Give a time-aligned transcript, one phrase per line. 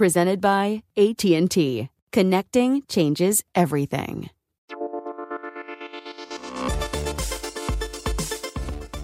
[0.00, 1.90] Presented by AT&T.
[2.10, 4.30] Connecting changes everything.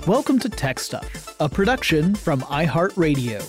[0.06, 3.42] Welcome to Tech Stuff, a production from iHeartRadio.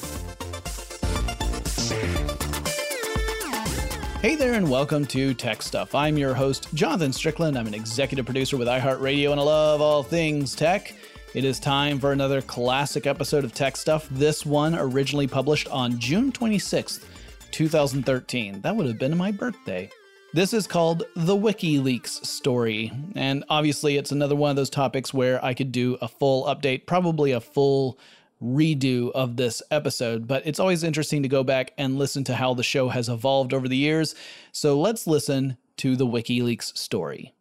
[4.21, 5.95] Hey there, and welcome to Tech Stuff.
[5.95, 7.57] I'm your host, Jonathan Strickland.
[7.57, 10.93] I'm an executive producer with iHeartRadio, and I love all things tech.
[11.33, 14.09] It is time for another classic episode of Tech Stuff.
[14.11, 17.05] This one originally published on June 26th,
[17.51, 18.61] 2013.
[18.61, 19.89] That would have been my birthday.
[20.33, 25.43] This is called the WikiLeaks story, and obviously it's another one of those topics where
[25.43, 27.97] I could do a full update, probably a full
[28.43, 32.53] redo of this episode, but it's always interesting to go back and listen to how
[32.53, 34.15] the show has evolved over the years.
[34.51, 37.33] So let's listen to the WikiLeaks story.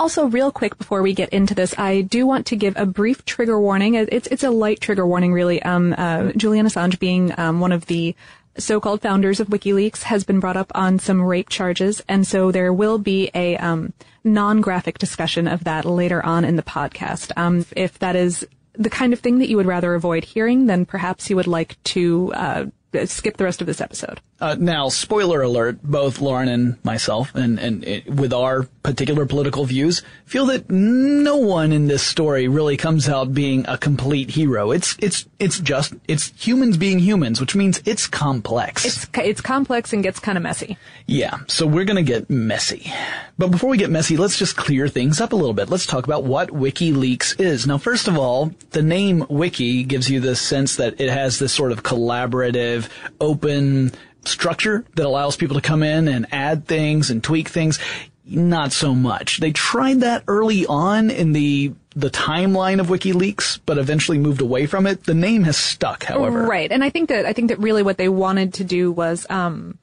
[0.00, 3.24] Also, real quick before we get into this, I do want to give a brief
[3.24, 3.94] trigger warning.
[3.94, 5.60] It's it's a light trigger warning, really.
[5.64, 8.14] Um, uh, Julian Assange being um, one of the
[8.58, 12.72] so-called founders of WikiLeaks has been brought up on some rape charges, and so there
[12.72, 13.92] will be a um,
[14.24, 17.32] non-graphic discussion of that later on in the podcast.
[17.36, 20.86] Um, if that is the kind of thing that you would rather avoid hearing, then
[20.86, 22.66] perhaps you would like to uh,
[23.04, 24.20] skip the rest of this episode.
[24.40, 29.64] Uh, now, spoiler alert, both Lauren and myself, and, and it, with our particular political
[29.64, 34.70] views, feel that no one in this story really comes out being a complete hero.
[34.70, 38.84] It's, it's, it's just, it's humans being humans, which means it's complex.
[38.84, 40.78] It's, it's complex and gets kind of messy.
[41.06, 42.92] Yeah, so we're gonna get messy.
[43.38, 45.68] But before we get messy, let's just clear things up a little bit.
[45.68, 47.66] Let's talk about what WikiLeaks is.
[47.66, 51.52] Now, first of all, the name Wiki gives you the sense that it has this
[51.52, 52.88] sort of collaborative,
[53.20, 53.90] open,
[54.28, 57.78] structure that allows people to come in and add things and tweak things.
[58.24, 59.38] Not so much.
[59.38, 64.66] They tried that early on in the the timeline of WikiLeaks, but eventually moved away
[64.66, 65.04] from it.
[65.04, 66.44] The name has stuck, however.
[66.44, 69.26] Right, and I think that I think that really what they wanted to do was
[69.30, 69.78] um,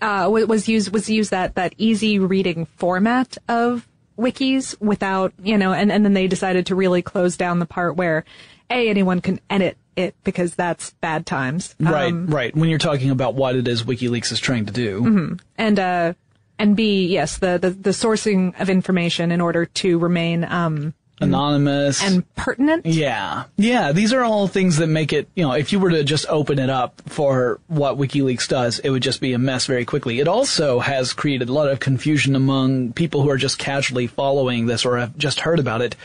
[0.00, 3.86] uh, was use was use that that easy reading format of
[4.18, 7.96] wikis without you know, and and then they decided to really close down the part
[7.96, 8.24] where
[8.70, 11.74] a anyone can edit it because that's bad times.
[11.78, 12.54] Right, um, right.
[12.54, 15.00] When you're talking about what it is WikiLeaks is trying to do.
[15.02, 15.34] Mm-hmm.
[15.58, 16.14] And, uh,
[16.58, 22.02] and B, yes, the, the, the, sourcing of information in order to remain, um, anonymous,
[22.02, 22.86] and pertinent.
[22.86, 23.92] yeah, yeah.
[23.92, 25.28] These are all things that make it.
[25.34, 28.90] You know, if you were to just open it up for what WikiLeaks does, it
[28.90, 30.20] would just be a mess very quickly.
[30.20, 34.66] It also has created a lot of confusion among people who are just casually following
[34.66, 35.96] this or have just heard about it,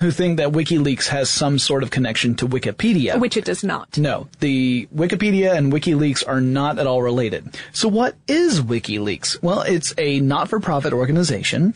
[0.00, 3.18] who think that WikiLeaks has some sort of connection to Wikipedia.
[3.18, 3.96] Which it does not.
[3.96, 7.56] No, the Wikipedia and WikiLeaks are not at all related.
[7.72, 9.42] So what is WikiLeaks?
[9.42, 11.74] Well, it's a not-for-profit organization,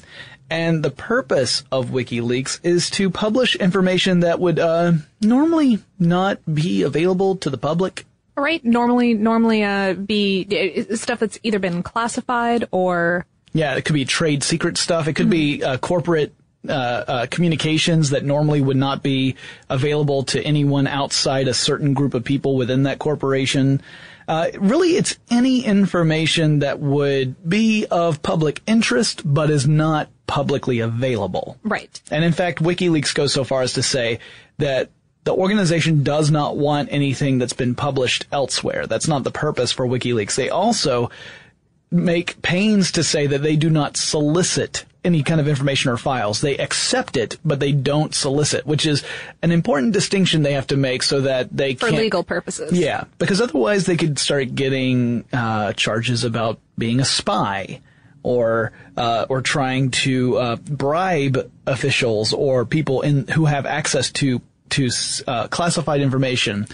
[0.50, 6.82] and the purpose of WikiLeaks is to publish information that would uh, normally not be
[6.82, 8.05] available to the public.
[8.37, 8.65] Right.
[8.65, 14.05] Normally, normally, uh, be uh, stuff that's either been classified or Yeah, it could be
[14.05, 15.09] trade secret stuff.
[15.09, 16.35] It could be uh, corporate
[16.69, 19.37] uh, uh, communications that normally would not be
[19.69, 23.81] available to anyone outside a certain group of people within that corporation.
[24.26, 30.81] Uh, really, it's any information that would be of public interest but is not publicly
[30.81, 31.56] available.
[31.62, 32.02] right.
[32.10, 34.19] And in fact, WikiLeaks goes so far as to say
[34.58, 34.90] that
[35.25, 38.87] the organization does not want anything that's been published elsewhere.
[38.87, 40.34] That's not the purpose for WikiLeaks.
[40.34, 41.10] They also
[41.90, 46.43] make pains to say that they do not solicit any kind of information or files.
[46.43, 49.02] They accept it, but they don't solicit, which is
[49.43, 52.72] an important distinction they have to make so that they For legal purposes.
[52.72, 57.81] yeah, because otherwise they could start getting uh, charges about being a spy,
[58.22, 64.43] or uh, or trying to uh, bribe officials or people in who have access to
[64.70, 64.90] to
[65.26, 66.66] uh, classified information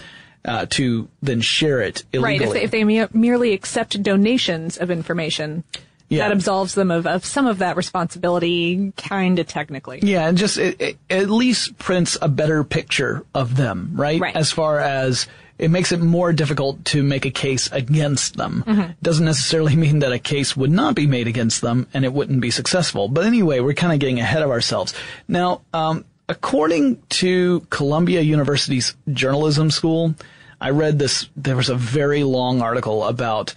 [0.43, 2.47] uh, to then share it illegally.
[2.47, 2.63] Right.
[2.63, 5.63] If they, if they merely accept donations of information,
[6.09, 6.27] Yeah.
[6.27, 9.99] that absolves them of, of some of that responsibility, kind of technically.
[10.03, 14.21] Yeah, and just it, it at least prints a better picture of them, right?
[14.21, 14.35] Right.
[14.35, 18.63] As far as it makes it more difficult to make a case against them.
[18.67, 18.91] Mm-hmm.
[19.01, 22.41] Doesn't necessarily mean that a case would not be made against them and it wouldn't
[22.41, 23.07] be successful.
[23.07, 24.93] But anyway, we're kind of getting ahead of ourselves.
[25.27, 30.15] Now, um, according to Columbia University's journalism school,
[30.59, 31.29] I read this.
[31.35, 33.53] There was a very long article about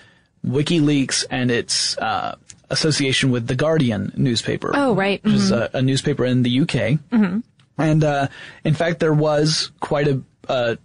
[0.47, 2.37] WikiLeaks and its uh,
[2.71, 4.73] association with the Guardian newspaper.
[4.75, 5.23] Oh, right.
[5.25, 6.69] Which is a, a newspaper in the UK.
[7.11, 7.41] Mm-hmm.
[7.79, 8.29] And uh,
[8.65, 10.79] in fact, there was quite a, a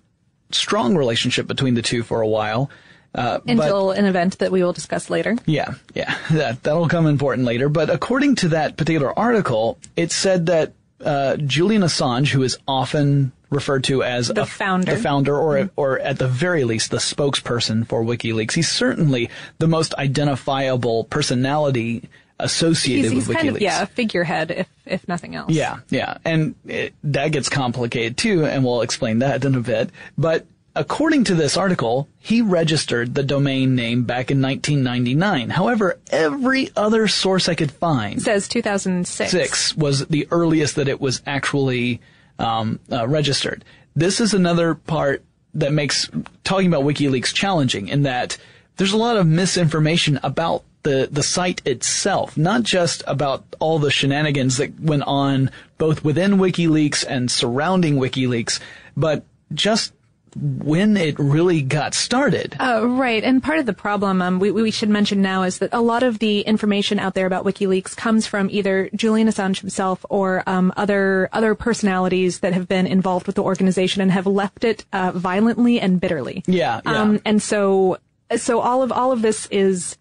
[0.51, 2.69] strong relationship between the two for a while.
[3.15, 5.35] Uh, but- Until an event that we will discuss later.
[5.45, 7.69] yeah, yeah, that that'll come important later.
[7.69, 10.73] But according to that particular article, it said that
[11.03, 14.87] uh, Julian Assange, who is often referred to as The a- founder.
[14.87, 14.95] Mm-hmm.
[14.97, 19.29] the founder, or or at the very least the spokesperson for WikiLeaks, he's certainly
[19.59, 22.09] the most identifiable personality
[22.39, 23.55] associated He's, he's with kind WikiLeaks.
[23.55, 25.51] of, yeah, a figurehead, if, if nothing else.
[25.51, 26.17] Yeah, yeah.
[26.25, 29.91] And it, that gets complicated too, and we'll explain that in a bit.
[30.17, 30.45] But
[30.75, 35.51] according to this article, he registered the domain name back in 1999.
[35.51, 39.31] However, every other source I could find It says 2006.
[39.31, 42.01] six was the earliest that it was actually
[42.39, 43.63] um, uh, registered.
[43.95, 46.09] This is another part that makes
[46.43, 48.37] talking about WikiLeaks challenging in that
[48.77, 53.91] there's a lot of misinformation about the, the site itself, not just about all the
[53.91, 58.59] shenanigans that went on both within WikiLeaks and surrounding WikiLeaks,
[58.97, 59.93] but just
[60.35, 62.55] when it really got started.
[62.59, 65.69] Uh, right, and part of the problem um, we, we should mention now is that
[65.73, 70.05] a lot of the information out there about WikiLeaks comes from either Julian Assange himself
[70.09, 74.63] or um, other other personalities that have been involved with the organization and have left
[74.63, 76.43] it uh, violently and bitterly.
[76.47, 77.01] Yeah, yeah.
[77.01, 77.97] Um, and so
[78.35, 79.97] so all of all of this is.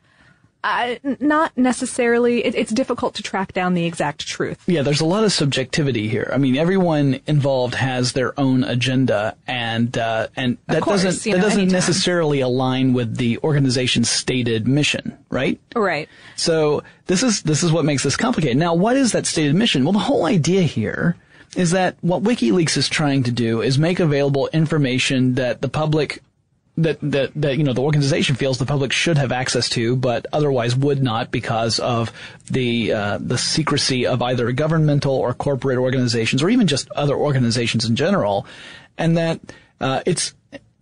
[0.65, 2.45] Uh, not necessarily.
[2.45, 4.63] It, it's difficult to track down the exact truth.
[4.67, 6.31] Yeah, there's a lot of subjectivity here.
[6.33, 11.39] I mean, everyone involved has their own agenda, and uh, and that course, doesn't that
[11.39, 11.73] know, doesn't anytime.
[11.73, 15.59] necessarily align with the organization's stated mission, right?
[15.75, 16.09] Right.
[16.37, 18.57] So this is this is what makes this complicated.
[18.57, 19.83] Now, what is that stated mission?
[19.83, 21.17] Well, the whole idea here
[21.57, 26.23] is that what WikiLeaks is trying to do is make available information that the public
[26.79, 30.27] that, that, that, you know, the organization feels the public should have access to, but
[30.33, 32.13] otherwise would not because of
[32.51, 37.85] the, uh, the secrecy of either governmental or corporate organizations or even just other organizations
[37.85, 38.47] in general.
[38.97, 39.41] And that,
[39.81, 40.35] uh, it's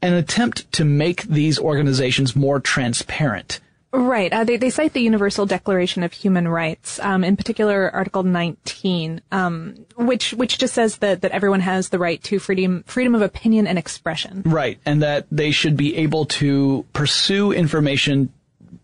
[0.02, 3.60] an attempt to make these organizations more transparent.
[3.92, 4.32] Right.
[4.32, 9.20] Uh, they, they cite the Universal Declaration of Human Rights, um, in particular Article 19,
[9.32, 13.22] um, which which just says that, that everyone has the right to freedom freedom of
[13.22, 14.42] opinion and expression.
[14.44, 14.78] Right.
[14.86, 18.32] And that they should be able to pursue information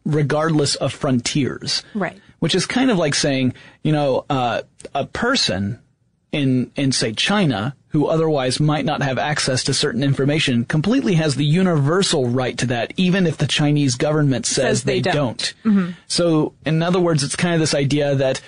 [0.04, 1.84] regardless of frontiers.
[1.94, 2.20] Right.
[2.40, 4.62] Which is kind of like saying, you know, uh,
[4.94, 5.78] a person
[6.36, 11.34] in, in say China who otherwise might not have access to certain information completely has
[11.34, 15.54] the universal right to that, even if the Chinese government says, Says they don't.
[16.06, 18.42] So, in other words, it's kind of this idea that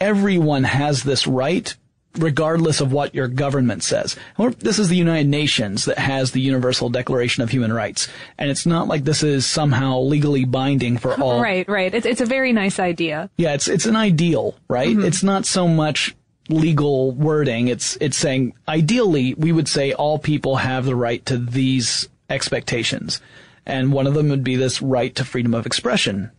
[0.00, 1.76] everyone has this right,
[2.18, 4.16] regardless of what your government says.
[4.60, 8.08] This is the United Nations that has the Universal Declaration of Human Rights,
[8.38, 11.42] and it's not like this is somehow legally binding for all.
[11.42, 11.92] Right, right.
[11.92, 13.28] It's it's a very nice idea.
[13.36, 14.88] Yeah, it's it's an ideal, right?
[14.88, 15.04] Mm-hmm.
[15.04, 16.16] It's not so much
[16.52, 17.68] legal wording.
[17.68, 23.20] It's it's saying ideally we would say all people have the right to these expectations,
[23.66, 26.30] and one of them would be this right to freedom of expression.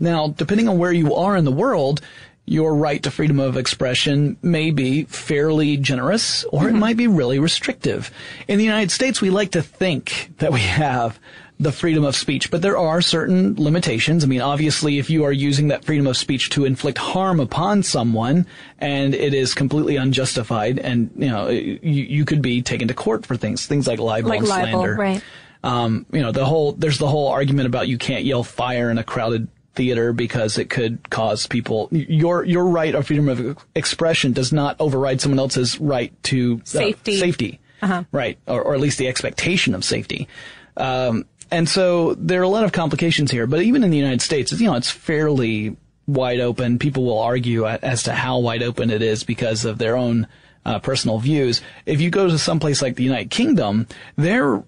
[0.00, 2.00] Now, depending on where you are in the world,
[2.46, 6.76] your right to freedom of expression may be fairly generous or mm-hmm.
[6.76, 8.10] it might be really restrictive.
[8.48, 11.18] In the United States, we like to think that we have
[11.60, 14.24] the freedom of speech, but there are certain limitations.
[14.24, 17.82] I mean, obviously, if you are using that freedom of speech to inflict harm upon
[17.82, 18.46] someone
[18.78, 23.24] and it is completely unjustified and, you know, you, you could be taken to court
[23.24, 24.94] for things, things like libel like and libel, slander.
[24.96, 25.22] Right.
[25.62, 28.98] Um, you know, the whole, there's the whole argument about you can't yell fire in
[28.98, 34.32] a crowded theater because it could cause people your your right of freedom of expression
[34.32, 38.04] does not override someone else's right to uh, safety safety uh-huh.
[38.12, 40.28] right or, or at least the expectation of safety
[40.76, 44.22] um, and so there are a lot of complications here but even in the United
[44.22, 48.90] States you know it's fairly wide open people will argue as to how wide open
[48.90, 50.26] it is because of their own
[50.66, 54.62] uh, personal views if you go to some place like the United Kingdom their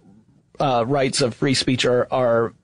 [0.60, 2.54] uh, rights of free speech are are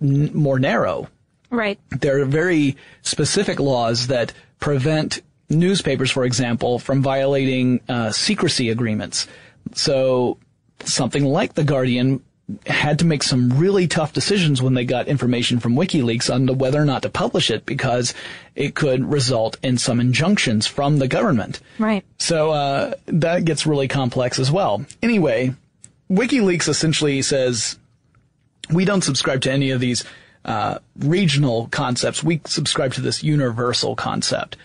[0.00, 1.08] n- more narrow
[1.50, 1.78] Right.
[1.90, 9.28] There are very specific laws that prevent newspapers, for example, from violating uh, secrecy agreements.
[9.72, 10.38] So
[10.84, 12.22] something like The Guardian
[12.66, 16.80] had to make some really tough decisions when they got information from WikiLeaks on whether
[16.80, 18.14] or not to publish it because
[18.54, 21.60] it could result in some injunctions from the government.
[21.78, 22.04] Right.
[22.18, 24.86] So uh, that gets really complex as well.
[25.02, 25.54] Anyway,
[26.10, 27.78] WikiLeaks essentially says
[28.70, 30.04] we don't subscribe to any of these
[30.44, 32.22] uh, regional concepts.
[32.22, 34.56] We subscribe to this universal concept.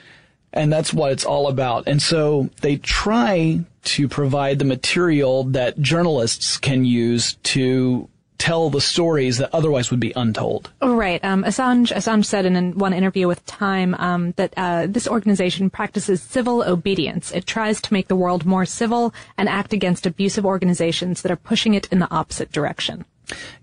[0.54, 1.88] And that's what it's all about.
[1.88, 8.82] And so they try to provide the material that journalists can use to tell the
[8.82, 10.72] stories that otherwise would be untold.
[10.82, 11.24] Right.
[11.24, 16.24] Um, Assange, Assange said in one interview with Time um, that uh, this organization practices
[16.24, 17.32] civil obedience.
[17.32, 21.36] It tries to make the world more civil and act against abusive organizations that are
[21.36, 23.06] pushing it in the opposite direction.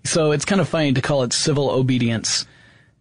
[0.05, 2.47] So it's kind of funny to call it civil obedience,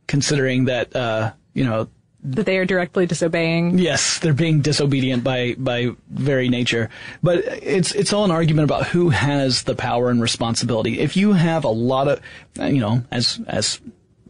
[0.08, 1.88] considering that, uh, you know,
[2.22, 3.78] that they are directly disobeying.
[3.78, 6.90] Yes, they're being disobedient by by very nature.
[7.22, 10.98] But it's it's all an argument about who has the power and responsibility.
[11.00, 12.20] If you have a lot of,
[12.56, 13.80] you know, as as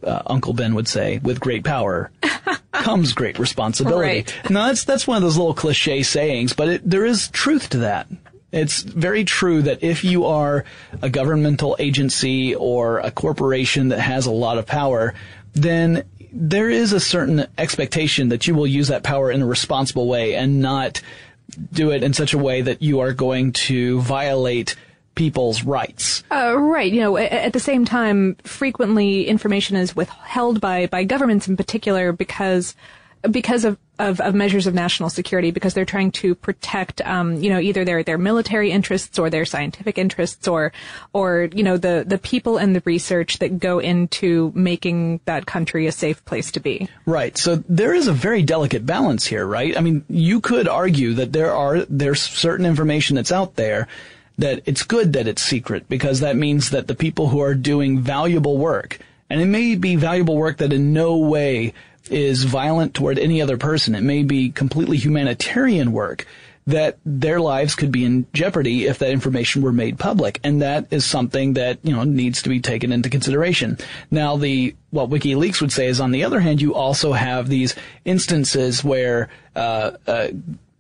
[0.03, 2.11] uh, Uncle Ben would say, with great power
[2.73, 4.07] comes great responsibility.
[4.07, 4.51] Right.
[4.51, 7.79] Now that's that's one of those little cliche sayings, but it, there is truth to
[7.79, 8.09] that.
[8.51, 10.65] It's very true that if you are
[11.03, 15.13] a governmental agency or a corporation that has a lot of power,
[15.53, 20.07] then there is a certain expectation that you will use that power in a responsible
[20.07, 21.01] way and not
[21.73, 24.77] do it in such a way that you are going to violate
[25.15, 26.23] people's rights.
[26.31, 26.93] Uh, right.
[26.93, 32.13] You know, at the same time, frequently information is withheld by, by governments in particular
[32.13, 32.77] because
[33.23, 37.51] because of, of, of, measures of national security, because they're trying to protect, um, you
[37.51, 40.73] know, either their, their military interests or their scientific interests or,
[41.13, 45.87] or, you know, the, the people and the research that go into making that country
[45.87, 46.89] a safe place to be.
[47.07, 47.37] Right.
[47.37, 49.77] So there is a very delicate balance here, right?
[49.77, 53.89] I mean, you could argue that there are, there's certain information that's out there
[54.39, 57.99] that it's good that it's secret because that means that the people who are doing
[57.99, 58.99] valuable work,
[59.29, 61.75] and it may be valuable work that in no way
[62.11, 63.95] is violent toward any other person.
[63.95, 66.27] It may be completely humanitarian work
[66.67, 70.39] that their lives could be in jeopardy if that information were made public.
[70.45, 73.79] And that is something that, you know, needs to be taken into consideration.
[74.11, 77.75] Now, the, what WikiLeaks would say is on the other hand, you also have these
[78.05, 80.29] instances where, uh, uh,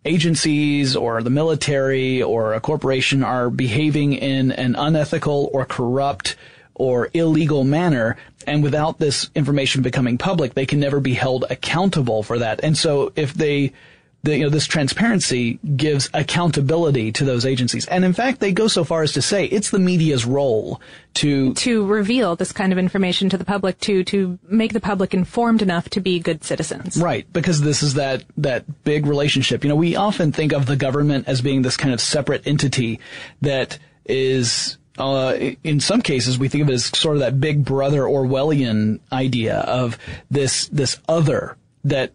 [0.04, 6.37] agencies or the military or a corporation are behaving in an unethical or corrupt
[6.78, 8.16] or illegal manner.
[8.47, 12.61] And without this information becoming public, they can never be held accountable for that.
[12.62, 13.73] And so if they,
[14.23, 17.87] the, you know, this transparency gives accountability to those agencies.
[17.87, 20.80] And in fact, they go so far as to say it's the media's role
[21.14, 25.14] to to reveal this kind of information to the public to to make the public
[25.14, 26.97] informed enough to be good citizens.
[26.97, 29.62] Right, because this is that that big relationship.
[29.62, 33.00] You know, we often think of the government as being this kind of separate entity
[33.42, 37.64] that is uh, in some cases, we think of it as sort of that big
[37.64, 39.99] brother Orwellian idea of
[40.31, 42.12] this, this other that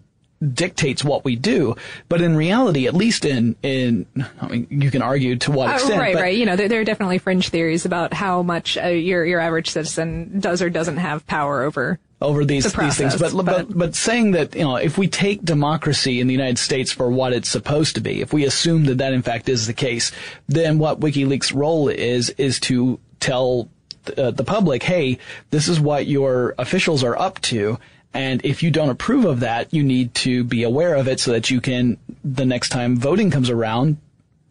[0.51, 1.75] dictates what we do.
[2.09, 4.05] But in reality, at least in, in,
[4.41, 5.99] I mean, you can argue to what uh, extent.
[5.99, 6.37] Uh, right, right.
[6.37, 9.69] You know, there, there, are definitely fringe theories about how much uh, your, your average
[9.69, 13.15] citizen does or doesn't have power over over these The these things.
[13.17, 16.91] But, but but- saying that you know if we take democracy in the United States
[16.91, 19.73] for what it's supposed to be, if we assume that that in fact is the
[19.73, 20.11] case,
[20.47, 23.69] then what WikiLeaks' role is is to tell
[24.17, 25.17] uh, the public, hey,
[25.49, 27.79] this is what your officials are up to.
[28.13, 31.31] And if you don't approve of that, you need to be aware of it so
[31.31, 33.97] that you can, the next time voting comes around,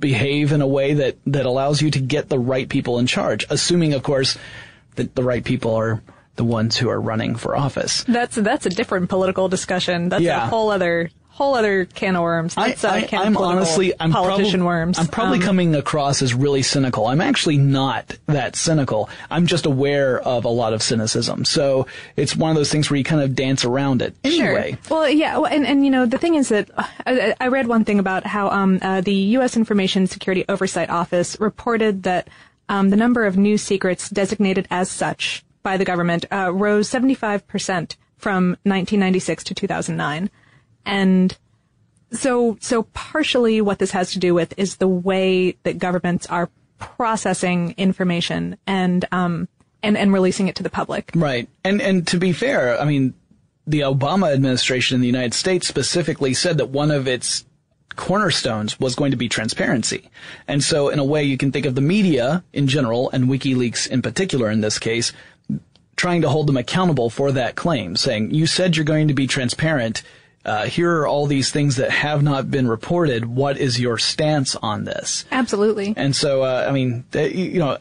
[0.00, 3.46] behave in a way that, that allows you to get the right people in charge.
[3.50, 4.36] Assuming, of course,
[4.96, 6.02] that the right people are
[6.36, 8.04] the ones who are running for office.
[8.04, 10.08] That's that's a different political discussion.
[10.08, 10.46] That's Yeah.
[10.46, 12.54] a whole other whole other can of worms.
[12.54, 14.98] That's a can am honestly, I'm politician prob- worms.
[14.98, 17.06] I'm probably Um, coming across as really cynical.
[17.06, 19.08] I'm actually not that cynical.
[19.30, 21.46] I'm just aware of a lot of cynicism.
[21.46, 21.86] So
[22.16, 24.14] it's one of those things where you kind of dance around it.
[24.24, 24.72] Anyway.
[24.86, 24.98] Sure.
[24.98, 27.66] Well, yeah, well, and, and you know the thing is that uh, I, I read
[27.66, 29.56] one thing about how um, uh, the U.S.
[29.56, 32.28] Information Security Oversight Office reported that
[32.68, 37.46] um, the number of new secrets designated as such by the government uh, rose 75
[37.46, 40.30] percent from 1996 to 2009,
[40.86, 41.36] and
[42.12, 46.50] so so partially what this has to do with is the way that governments are
[46.78, 49.48] processing information and um
[49.82, 51.10] and and releasing it to the public.
[51.14, 51.48] Right.
[51.64, 53.14] And and to be fair, I mean,
[53.66, 57.44] the Obama administration in the United States specifically said that one of its
[57.96, 60.10] cornerstones was going to be transparency.
[60.48, 63.88] And so in a way you can think of the media in general and WikiLeaks
[63.88, 65.12] in particular in this case
[66.02, 69.28] trying to hold them accountable for that claim, saying, you said you're going to be
[69.28, 70.02] transparent.
[70.44, 73.24] Uh, here are all these things that have not been reported.
[73.24, 75.24] What is your stance on this?
[75.30, 75.94] Absolutely.
[75.96, 77.78] And so, uh, I mean, you know,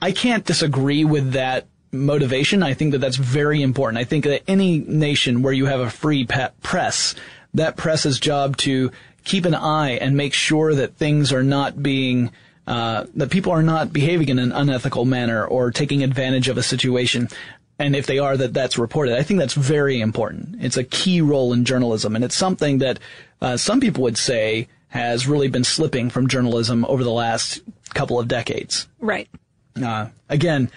[0.00, 2.62] I- can't disagree with that motivation.
[2.62, 3.98] I think that that's very important.
[3.98, 6.28] I think that any nation where you have a free
[6.62, 7.16] press,
[7.54, 8.92] that press's job to
[9.24, 12.30] keep an eye and make sure that things are not being
[12.66, 16.62] uh, that people are not behaving in an unethical manner or taking advantage of a
[16.62, 17.28] situation.
[17.78, 19.18] And if they are, that that's reported.
[19.18, 20.56] I think that's very important.
[20.60, 23.00] It's a key role in journalism, and it's something that
[23.40, 27.62] uh, some people would say has really been slipping from journalism over the last
[27.94, 28.86] couple of decades.
[29.00, 29.28] Right.
[29.82, 30.70] Uh, again,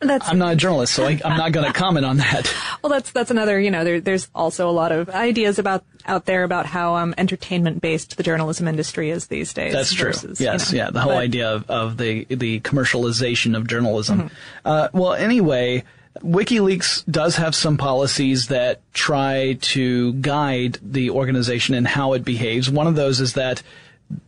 [0.00, 2.52] That's I'm not a journalist, so I, I'm not going to comment on that.
[2.82, 2.90] well.
[2.90, 3.58] That's that's another.
[3.58, 7.14] You know, there, there's also a lot of ideas about out there about how um,
[7.16, 9.72] entertainment based the journalism industry is these days.
[9.72, 10.08] That's true.
[10.08, 13.66] versus, you yes, know, yeah, the whole but- idea of, of the the commercialization of
[13.66, 14.18] journalism.
[14.24, 14.34] Mm-hmm.
[14.66, 15.84] Uh, well, anyway,
[16.20, 22.70] WikiLeaks does have some policies that try to guide the organization and how it behaves.
[22.70, 23.62] One of those is that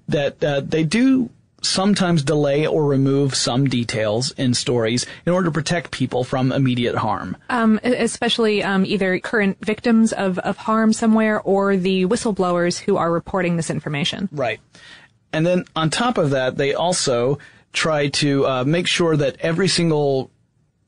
[0.09, 1.29] that uh, they do
[1.61, 6.95] sometimes delay or remove some details in stories in order to protect people from immediate
[6.95, 7.37] harm.
[7.49, 13.11] um, especially um, either current victims of, of harm somewhere or the whistleblowers who are
[13.11, 14.29] reporting this information.
[14.31, 14.61] Right.
[15.33, 17.39] And then on top of that, they also
[17.73, 20.31] try to uh, make sure that every single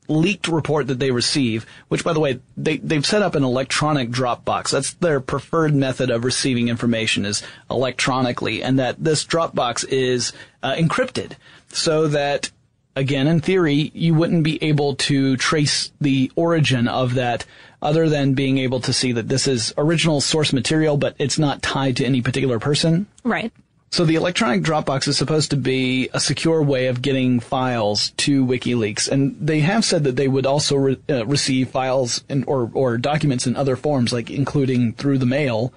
[0.07, 4.09] leaked report that they receive, which by the way, they, they've set up an electronic
[4.09, 4.71] Dropbox.
[4.71, 10.73] That's their preferred method of receiving information is electronically and that this Dropbox is uh,
[10.73, 11.33] encrypted
[11.69, 12.51] so that
[12.95, 17.45] again, in theory, you wouldn't be able to trace the origin of that
[17.81, 21.61] other than being able to see that this is original source material, but it's not
[21.61, 23.05] tied to any particular person.
[23.23, 23.53] Right.
[23.89, 28.45] So the electronic Dropbox is supposed to be a secure way of getting files to
[28.45, 32.69] WikiLeaks, and they have said that they would also re- uh, receive files in, or
[32.73, 35.73] or documents in other forms, like including through the mail.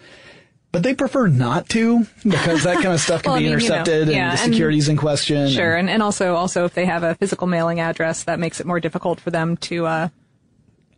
[0.73, 3.61] But they prefer not to because that kind of stuff can Well, I be mean,
[3.61, 5.49] you know, intercepted yeah, and the and- security's in question.
[5.49, 8.59] Sure, and- and, and also also if they have a physical mailing address, that makes
[8.61, 9.87] it more difficult for them to.
[9.87, 10.09] Uh,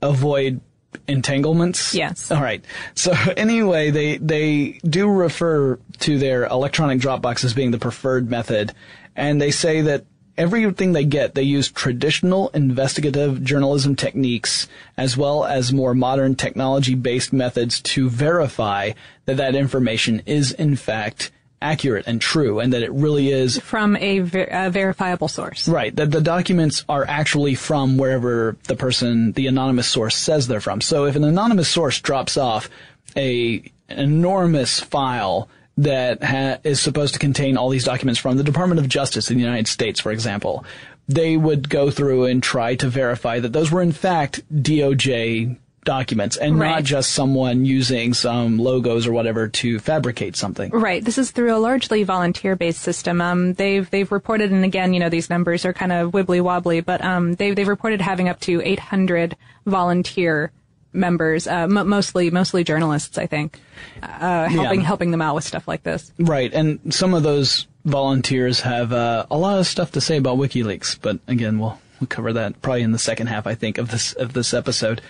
[0.00, 0.60] avoid
[1.08, 1.94] entanglements.
[1.94, 2.30] Yes.
[2.30, 2.64] All right.
[2.94, 8.72] So anyway, they they do refer to their electronic Dropbox as being the preferred method,
[9.16, 10.04] and they say that
[10.38, 17.32] everything they get, they use traditional investigative journalism techniques as well as more modern technology-based
[17.32, 18.92] methods to verify
[19.26, 21.30] that that information is in fact
[21.62, 25.68] accurate and true, and that it really is from a, ver- a verifiable source.
[25.68, 30.60] Right, that the documents are actually from wherever the person, the anonymous source says they're
[30.60, 30.80] from.
[30.80, 32.68] So if an anonymous source drops off
[33.16, 38.44] a an enormous file that ha- is supposed to contain all these documents from the
[38.44, 40.64] Department of Justice in the United States, for example,
[41.08, 46.36] they would go through and try to verify that those were in fact DOJ documents
[46.36, 50.70] and not just someone using some logos or whatever to fabricate something.
[50.70, 51.04] Right.
[51.04, 53.20] This is through a largely volunteer-based system.
[53.20, 56.80] Um, they've they've reported, and again, you know, these numbers are kind of wibbly wobbly,
[56.80, 60.52] but um, they've they've reported having up to 800 volunteer
[60.92, 63.58] members, uh, m- mostly mostly journalists, I think,
[64.02, 64.86] uh, helping Yeah.
[64.86, 66.12] helping them out with stuff like this.
[66.18, 70.36] Right, and some of those volunteers have uh, a lot of stuff to say about
[70.38, 73.90] WikiLeaks, but again, we'll we'll cover that probably in the second half, I think, of
[73.90, 75.00] this of this episode.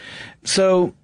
[0.44, 0.94] So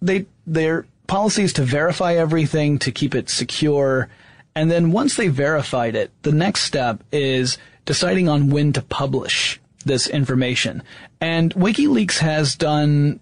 [0.00, 4.08] they their policy is to verify everything to keep it secure,
[4.54, 9.60] and then once they verified it, the next step is deciding on when to publish
[9.84, 10.82] this information.
[11.20, 13.20] And WikiLeaks has done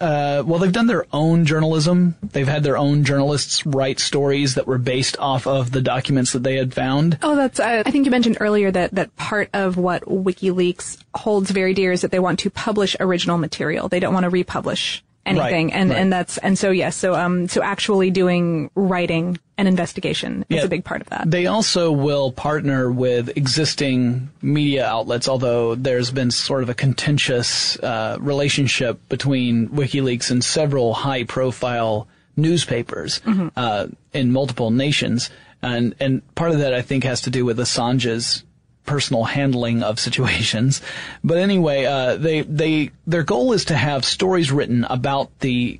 [0.00, 2.16] uh, well, they've done their own journalism.
[2.22, 6.42] They've had their own journalists write stories that were based off of the documents that
[6.42, 7.18] they had found.
[7.22, 7.60] Oh, that's.
[7.60, 11.92] Uh, I think you mentioned earlier that that part of what WikiLeaks holds very dear
[11.92, 13.88] is that they want to publish original material.
[13.88, 15.98] They don't want to republish anything, Right, and right.
[15.98, 20.64] and that's and so yes, so um, so actually doing writing and investigation is Yeah.
[20.64, 21.30] a big part of that.
[21.30, 27.78] They also will partner with existing media outlets, although there's been sort of a contentious
[27.80, 33.20] uh, relationship between WikiLeaks and several high-profile newspapers
[33.56, 35.28] uh, in multiple nations,
[35.62, 38.44] and and part of that I think has to do with Assange's
[38.90, 40.82] personal handling of situations.
[41.22, 45.78] But anyway, uh, they they their goal is to have stories written about the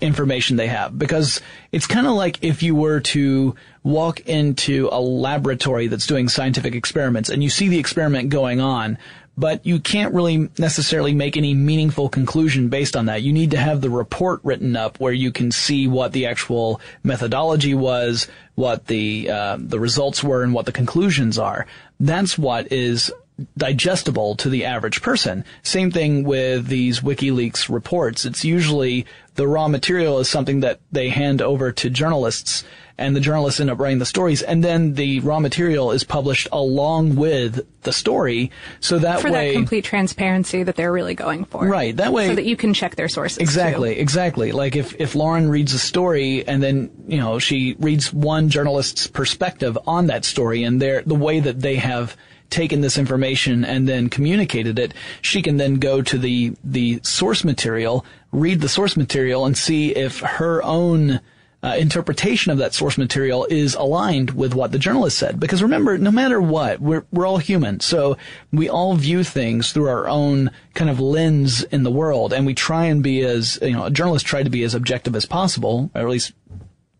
[0.00, 1.40] information they have because
[1.72, 6.74] it's kind of like if you were to walk into a laboratory that's doing scientific
[6.74, 8.98] experiments and you see the experiment going on
[9.36, 13.22] but you can't really necessarily make any meaningful conclusion based on that.
[13.22, 16.80] You need to have the report written up where you can see what the actual
[17.02, 21.66] methodology was, what the uh, the results were, and what the conclusions are.
[21.98, 23.12] That's what is
[23.56, 25.44] digestible to the average person.
[25.62, 28.24] Same thing with these WikiLeaks reports.
[28.24, 32.64] It's usually the raw material is something that they hand over to journalists
[33.02, 36.48] and the journalists end up writing the stories and then the raw material is published
[36.52, 41.44] along with the story so that for way that complete transparency that they're really going
[41.44, 41.66] for.
[41.66, 43.38] Right, that way- So that you can check their sources.
[43.38, 43.42] too.
[43.42, 44.52] Exactly, exactly.
[44.52, 49.06] Like if, if Lauren reads a story and then, you know, she reads one journalist's
[49.06, 52.16] perspective on that story and their, the way that they have
[52.50, 57.44] taken this information and then communicated it, she can then go to the, the source
[57.44, 61.20] material, read the source material and see if her own
[61.62, 65.38] uh, interpretation of that source material is aligned with what the journalist said.
[65.38, 67.78] Because remember, no matter what, we're, we're all human.
[67.78, 68.16] So
[68.52, 72.32] we all view things through our own kind of lens in the world.
[72.32, 75.24] And we try and be as, you know, journalists try to be as objective as
[75.24, 76.32] possible, or at least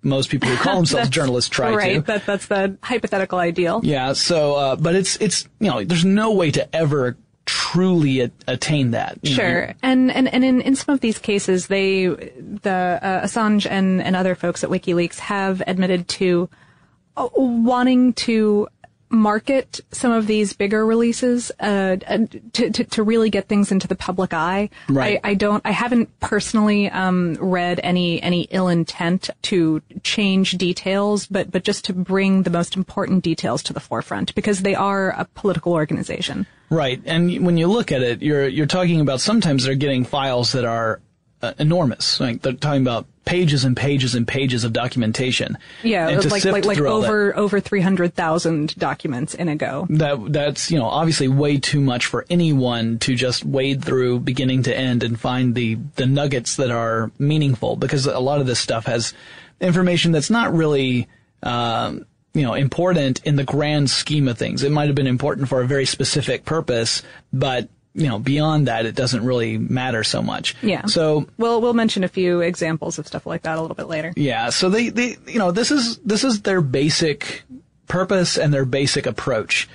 [0.02, 1.88] most people who call themselves journalists try right.
[1.88, 1.94] to.
[1.94, 3.80] Right, that, that's the hypothetical ideal.
[3.82, 4.12] Yeah.
[4.12, 7.16] So, uh, but it's, it's, you know, there's no way to ever
[7.72, 9.18] truly a- attain that.
[9.22, 9.36] you know.
[9.36, 14.02] Sure, and and and in, in some of these cases, they the uh, Assange and
[14.02, 16.48] and other folks at WikiLeaks have admitted to
[17.16, 18.68] uh, wanting to
[19.12, 21.96] market some of these bigger releases uh,
[22.52, 24.70] to, to to really get things into the public eye.
[24.88, 25.20] Right.
[25.22, 25.64] I, I don't.
[25.64, 31.84] I haven't personally um, read any any ill intent to change details, but but just
[31.86, 36.46] to bring the most important details to the forefront because they are a political organization.
[36.70, 40.52] Right, and when you look at it, you're you're talking about sometimes they're getting files
[40.52, 41.00] that are
[41.42, 42.18] uh, enormous.
[42.18, 45.56] Like they're talking about pages and pages and pages of documentation.
[45.82, 49.56] Yeah, like sift like like through that- over over three hundred thousand documents in a
[49.56, 49.86] go.
[49.90, 54.64] that that's you know obviously way too much for anyone to just wade through beginning
[54.64, 58.58] to end and find the the nuggets that are meaningful because a lot of this
[58.58, 59.14] stuff has
[59.60, 61.06] information that's not really
[61.42, 62.04] um,
[62.34, 64.62] you know important in the grand scheme of things.
[64.62, 68.86] It might have been important for a very specific purpose, but you know beyond that
[68.86, 70.54] it doesn't really matter so much.
[70.62, 70.86] Yeah.
[70.86, 74.12] So We'll we'll mention a few examples of stuff like that a little bit later.
[74.16, 77.42] yeah, so they, they, you know, this is, this is their basic
[77.88, 79.68] purpose and their basic approach.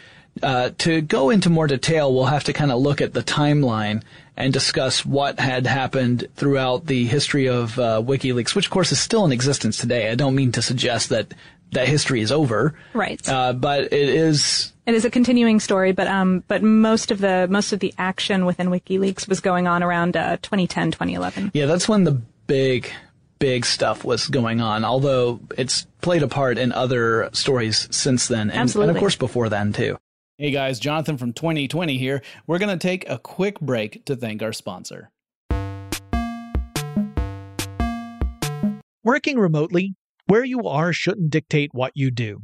[0.43, 4.03] Uh, to go into more detail, we'll have to kind of look at the timeline
[4.36, 8.99] and discuss what had happened throughout the history of uh, WikiLeaks, which of course is
[8.99, 10.12] still in existence today.
[10.12, 11.34] I don't mean to suggest that
[11.71, 12.75] that history is over.
[12.93, 13.19] Right.
[13.27, 17.45] Uh, but it is, It is a continuing story, but um, but most of the
[17.50, 21.52] most of the action within WikiLeaks was going on around uh, 2010, 2011.
[21.54, 22.13] yeah, that's when the
[22.47, 22.89] big,
[23.38, 28.50] big stuff was going on, although it's played a part in other stories since then.
[28.50, 29.97] And, and of course before then too.
[30.38, 32.21] Hey guys, Jonathan from 2020 here.
[32.47, 35.12] We're going to take a quick break to thank our sponsor.
[39.04, 39.95] Working remotely,
[40.28, 42.43] where you are shouldn't dictate what you do.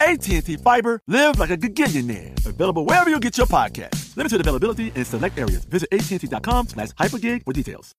[0.00, 2.46] AT&T Fiber, live like a gigillionaire.
[2.46, 4.16] Available wherever you get your podcast.
[4.16, 5.64] Limited availability in select areas.
[5.64, 7.94] Visit AT&T.com slash hypergig for details.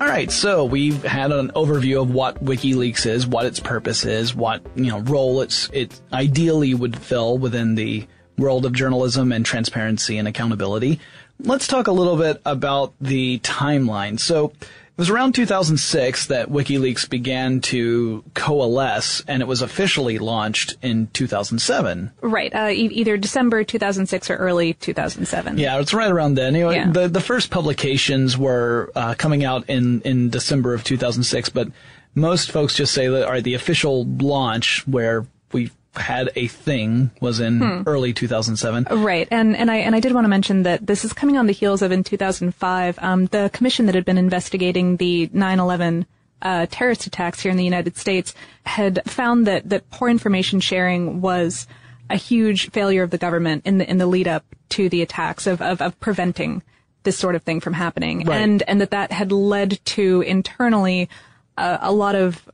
[0.00, 4.34] All right, so we've had an overview of what WikiLeaks is, what its purpose is,
[4.34, 8.06] what you know role it's it ideally would fill within the
[8.38, 11.00] world of journalism and transparency and accountability.
[11.40, 14.18] Let's talk a little bit about the timeline.
[14.18, 14.52] So
[14.98, 21.06] it was around 2006 that WikiLeaks began to coalesce, and it was officially launched in
[21.12, 22.10] 2007.
[22.20, 25.56] Right, uh, e- either December 2006 or early 2007.
[25.56, 26.56] Yeah, it's right around then.
[26.56, 26.90] Anyway, Yeah.
[26.90, 31.68] the the first publications were uh, coming out in in December of 2006, but
[32.16, 37.10] most folks just say that all right, the official launch where we had a thing
[37.20, 37.82] was in Hmm.
[37.86, 38.86] early 2007.
[38.90, 41.46] Right, and and I and I did want to mention that this is coming on
[41.46, 46.06] the heels of in 2005 um, the commission that had been investigating the 9/11
[46.40, 48.34] uh, terrorist attacks here in the United States
[48.64, 51.66] had found that that poor information sharing was
[52.10, 55.46] a huge failure of the government in the in the lead up to the attacks
[55.46, 56.62] of of, of preventing
[57.02, 58.40] this sort of thing from happening, Right.
[58.40, 61.08] and and that that had led to internally
[61.56, 62.48] uh, a lot of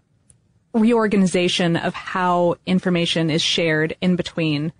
[0.74, 4.72] reorganization of how information is shared in between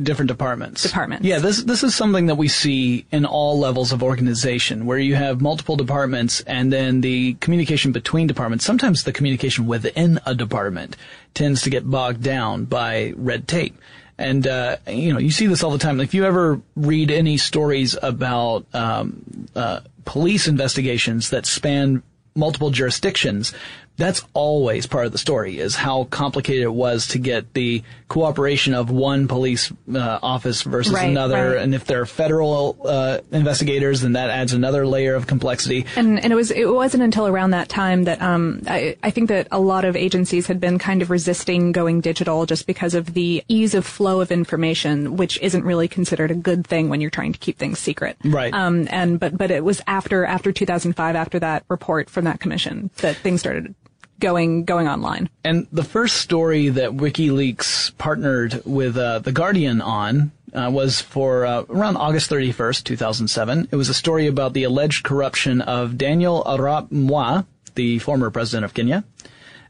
[0.00, 0.82] different departments.
[0.82, 1.26] Departments.
[1.26, 5.14] Yeah, this this is something that we see in all levels of organization, where you
[5.14, 8.64] have multiple departments, and then the communication between departments.
[8.64, 10.96] Sometimes the communication within a department
[11.34, 13.76] tends to get bogged down by red tape.
[14.18, 16.00] And uh, you know, you see this all the time.
[16.00, 22.02] If you ever read any stories about um, uh, police investigations that span
[22.34, 23.52] multiple jurisdictions,
[23.96, 28.74] that's always part of the story is how complicated it was to get the cooperation
[28.74, 31.52] of one police uh, office versus Right, another.
[31.54, 31.62] right.
[31.62, 35.86] And if they're federal uh, investigators, then that adds another layer of complexity.
[35.96, 39.28] And and it was it wasn't until around that time that um I, I think
[39.30, 43.14] that a lot of agencies had been kind of resisting going digital just because of
[43.14, 47.10] the ease of flow of information, which isn't really considered a good thing when you're
[47.10, 48.16] trying to keep things secret.
[48.24, 48.52] Right.
[48.52, 52.90] Um and but but it was after after 2005 after that report from that commission
[52.98, 53.74] that things started
[54.22, 55.28] going going online.
[55.44, 61.44] And the first story that WikiLeaks partnered with uh, The Guardian on uh, was for
[61.44, 63.68] uh, around August 31st, 2007.
[63.70, 67.42] It was a story about the alleged corruption of Daniel Arap Moi,
[67.74, 69.04] the former president of Kenya.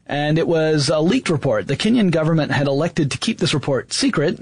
[0.05, 1.67] and it was a leaked report.
[1.67, 4.37] The Kenyan government had elected to keep this report secret,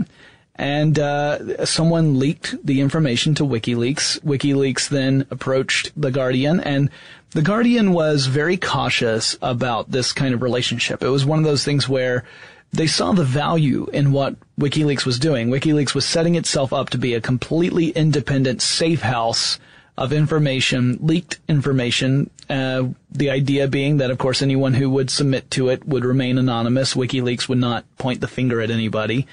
[0.56, 4.19] and uh, someone leaked the information to WikiLeaks.
[4.21, 6.89] WikiLeaks then approached The Guardian, and
[7.32, 11.02] The Guardian was very cautious about this kind of relationship.
[11.02, 12.26] It was one of those things where
[12.74, 15.50] they saw the value in what WikiLeaks was doing.
[15.50, 19.60] WikiLeaks was setting itself up to be a completely independent safe house
[19.98, 22.30] of information, leaked information.
[22.50, 26.38] Uh, the idea being that, of course, anyone who would submit to it would remain
[26.38, 26.96] anonymous.
[26.96, 29.26] WikiLeaks would not point the finger at anybody,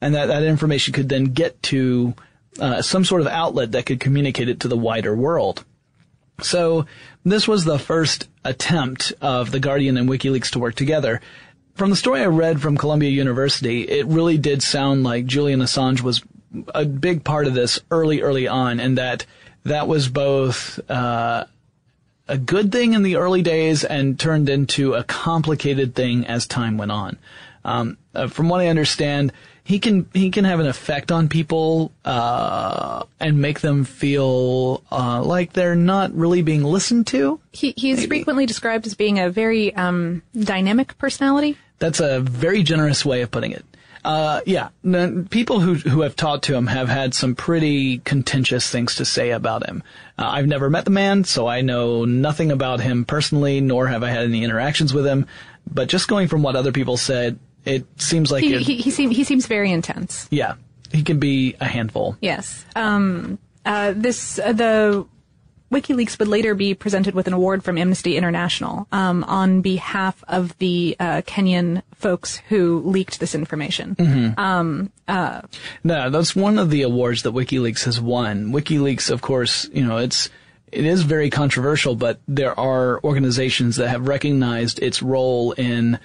[0.00, 2.14] and that that information could then get to
[2.60, 5.64] uh, some sort of outlet that could communicate it to the wider world.
[6.42, 6.86] So
[7.24, 11.20] this was the first attempt of the Guardian and WikiLeaks to work together.
[11.74, 16.02] From the story I read from Columbia University, it really did sound like Julian Assange
[16.02, 16.22] was
[16.74, 19.24] a big part of this early, early on, and that
[19.64, 21.44] that was both uh,
[22.28, 26.76] a good thing in the early days and turned into a complicated thing as time
[26.76, 27.18] went on.
[27.64, 29.32] Um, uh, from what I understand,
[29.64, 35.22] he can he can have an effect on people uh, and make them feel uh,
[35.22, 37.40] like they're not really being listened to.
[37.52, 38.08] He he's Maybe.
[38.08, 41.56] frequently described as being a very um, dynamic personality.
[41.78, 43.64] That's a very generous way of putting it.
[44.04, 44.70] Uh, yeah,
[45.30, 49.30] people who who have talked to him have had some pretty contentious things to say
[49.30, 49.84] about him.
[50.18, 54.02] Uh, I've never met the man, so I know nothing about him personally, nor have
[54.02, 55.26] I had any interactions with him.
[55.72, 58.90] But just going from what other people said, it seems like He it, he, he,
[58.90, 60.28] seem, he seems very intense.
[60.30, 60.54] yeah,
[60.92, 62.16] he can be a handful.
[62.20, 62.64] Yes.
[62.76, 65.06] Um, uh, this uh, the
[65.72, 70.56] WikiLeaks would later be presented with an award from Amnesty International um, on behalf of
[70.58, 73.96] the uh, Kenyan folks who leaked this information.
[75.84, 78.52] No, that's one of the awards that WikiLeaks has won.
[78.52, 80.28] WikiLeaks, of course, you know, it's
[80.70, 85.98] it is very controversial, but there are organizations that have recognized its role in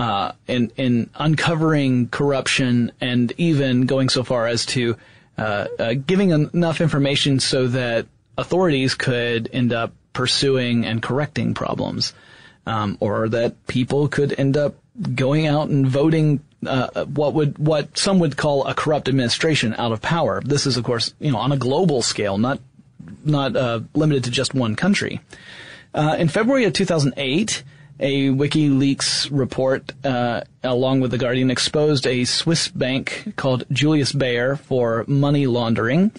[0.00, 4.96] uh, in in uncovering corruption and even going so far as to
[5.36, 8.06] uh, uh, giving en- enough information so that
[8.38, 12.14] authorities could end up pursuing and correcting problems,
[12.64, 14.74] um, or that people could end up
[15.14, 19.92] going out and voting uh, what would what some would call a corrupt administration out
[19.92, 20.40] of power.
[20.42, 22.58] This is, of course, you know, on a global scale, not
[23.22, 25.20] not uh, limited to just one country.
[25.92, 27.64] Uh, in February of 2008,
[28.00, 34.56] a WikiLeaks report, uh, along with the Guardian, exposed a Swiss bank called Julius Baer
[34.56, 36.10] for money laundering,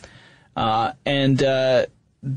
[0.55, 1.87] uh, and uh,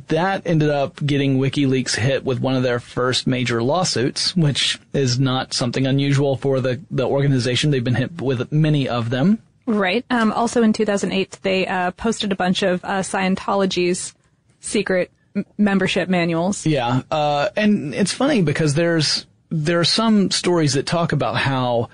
[0.08, 5.20] that ended up getting WikiLeaks hit with one of their first major lawsuits, which is
[5.20, 7.70] not something unusual for the the organization.
[7.70, 9.40] They've been hit with many of them.
[9.66, 10.04] Right.
[10.10, 14.14] Um, also in 2008, they uh, posted a bunch of uh, Scientology's
[14.60, 16.66] secret m- membership manuals.
[16.66, 21.88] Yeah, uh, and it's funny because there's there are some stories that talk about how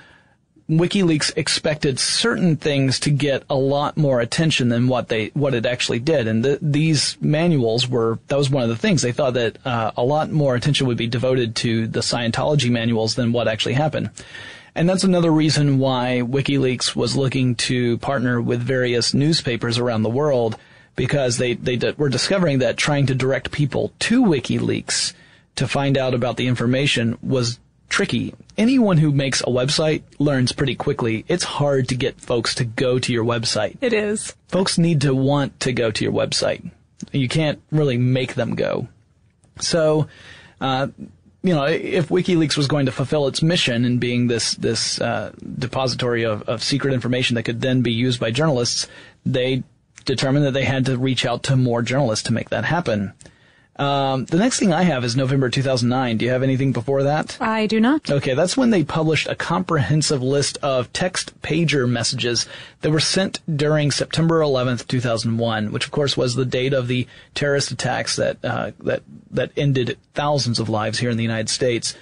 [0.71, 5.67] WikiLeaks expected certain things to get a lot more attention than what they what it
[5.67, 9.35] actually did, and th- these manuals were that was one of the things they thought
[9.35, 13.49] that uh, a lot more attention would be devoted to the Scientology manuals than what
[13.49, 14.11] actually happened.
[14.75, 20.09] And that's another reason why WikiLeaks was looking to partner with various newspapers around the
[20.09, 20.57] world
[20.95, 25.13] because they, they d- were discovering that trying to direct people to WikiLeaks
[25.61, 27.59] to find out about the information was
[27.91, 28.35] tricky.
[28.57, 31.27] Anyone who makes a website learns pretty quickly.
[31.29, 33.77] It's hard to get folks to go to your website.
[33.83, 34.35] It is.
[34.49, 36.71] Folks need to want to go to your website.
[37.13, 38.89] You can't really make them go.
[39.59, 40.09] So,
[40.63, 40.89] uh,
[41.43, 45.33] you know, if WikiLeaks was going to fulfill its mission in being this this uh,
[45.59, 48.87] depository of, of secret information that could then be used by journalists,
[49.27, 49.63] they
[50.07, 53.13] determined that they had to reach out to more journalists to make that happen.
[53.81, 56.19] Um, the next thing I have is November 2009.
[56.19, 57.39] Do you have anything before that?
[57.41, 58.11] I do not.
[58.11, 62.47] Okay, that's when they published a comprehensive list of text pager messages
[62.83, 67.07] that were sent during September 11th, 2001, which of course was the date of the
[67.35, 71.97] terrorist attacks that uh, that that ended thousands of lives here in the United States.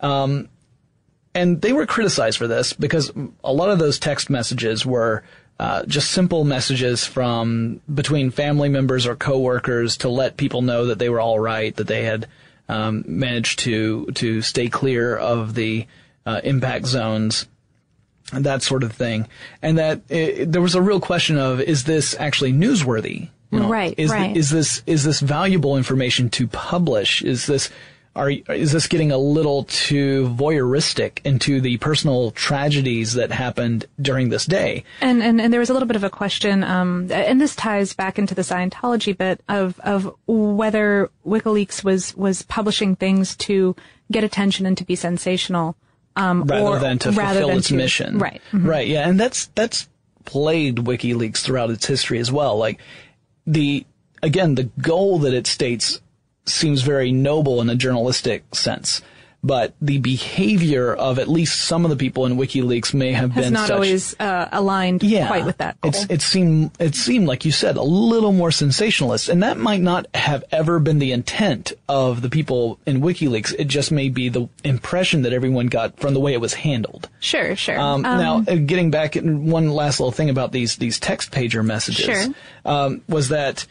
[0.00, 0.50] Um,
[1.34, 3.10] and they were criticized for this because
[3.42, 5.24] a lot of those text messages were
[5.62, 10.98] uh, just simple messages from between family members or coworkers to let people know that
[10.98, 12.26] they were all right, that they had
[12.68, 15.86] um, managed to to stay clear of the
[16.26, 17.46] uh, impact zones,
[18.32, 19.28] and that sort of thing,
[19.62, 23.28] and that it, there was a real question of is this actually newsworthy?
[23.52, 24.36] You know, Right, Is right.
[24.36, 27.22] is this is this valuable information to publish?
[27.22, 27.70] Is this
[28.14, 34.28] are is this getting a little too voyeuristic into the personal tragedies that happened during
[34.28, 34.84] this day?
[35.00, 37.94] And, and and there was a little bit of a question, um, and this ties
[37.94, 43.74] back into the Scientology bit of of whether WikiLeaks was was publishing things to
[44.10, 45.74] get attention and to be sensational,
[46.16, 48.18] um, rather or, than to rather fulfill than its to- mission.
[48.18, 48.42] Right.
[48.52, 48.66] Mhm.
[48.66, 48.86] Right.
[48.86, 49.08] Yeah.
[49.08, 49.88] And that's, that's
[50.26, 52.58] plagued WikiLeaks throughout its history as well.
[52.58, 52.78] Like
[53.46, 53.86] the,
[54.22, 56.00] again, the goal that it states
[56.44, 59.02] seems very noble in a journalistic sense.
[59.44, 63.46] But the behavior of at least some of the people in WikiLeaks may have Has
[63.46, 65.88] been not such, always uh, aligned yeah, quite with that goal.
[65.88, 69.80] It's, it seemed, it seemed like you said, a little more sensationalist, and that might
[69.80, 73.52] not have ever been the intent of the people in WikiLeaks.
[73.58, 77.08] It just may be the impression that everyone got from the way it was handled.
[77.18, 77.80] sure, sure.
[77.80, 82.04] Um, now, uh, getting back, one last little thing about these these text pager messages
[82.04, 82.26] Sure.
[82.64, 83.66] um, was that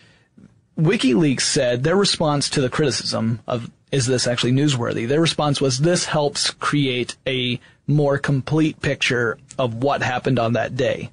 [0.79, 5.07] WikiLeaks said their response to the criticism of is this actually newsworthy?
[5.07, 10.77] Their response was this helps create a more complete picture of what happened on that
[10.77, 11.11] day.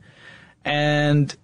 [0.64, 1.34] And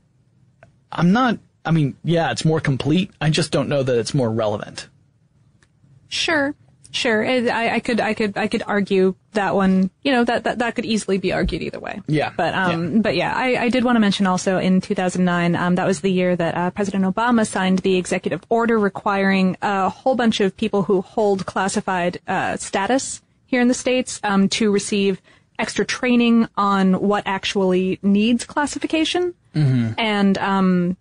[0.92, 3.10] I'm not, I mean, yeah, it's more complete.
[3.20, 4.88] I just don't know that it's more relevant.
[6.08, 6.54] Sure,
[6.94, 7.24] sure.
[7.26, 9.90] I, I could, I could, I could argue that one.
[10.02, 12.00] You know, that that, that could easily be argued either way.
[12.06, 15.74] Yeah, But um, but yeah, I, I did want to mention also in 2009, um,
[15.74, 20.14] that was the year that uh, President Obama signed the executive order requiring a whole
[20.14, 25.20] bunch of people who hold classified uh, status here in the states um, to receive
[25.58, 29.34] extra training on what actually needs classification,
[29.98, 30.96] and um,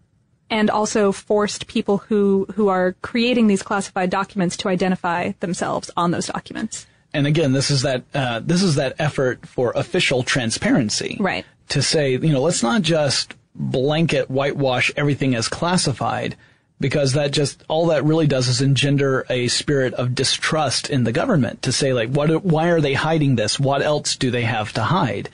[0.50, 6.12] and also forced people who who are creating these classified documents to identify themselves on
[6.12, 6.86] those documents.
[7.14, 11.46] and again, this is that uh, this is that effort for official transparency, Right.
[11.70, 16.36] To say, you know, let's not just blanket whitewash everything as classified,
[16.80, 21.12] because that just all that really does is engender a spirit of distrust in the
[21.12, 21.62] government.
[21.62, 23.60] To say, like, what, why are they hiding this?
[23.60, 25.30] What else do they have to hide?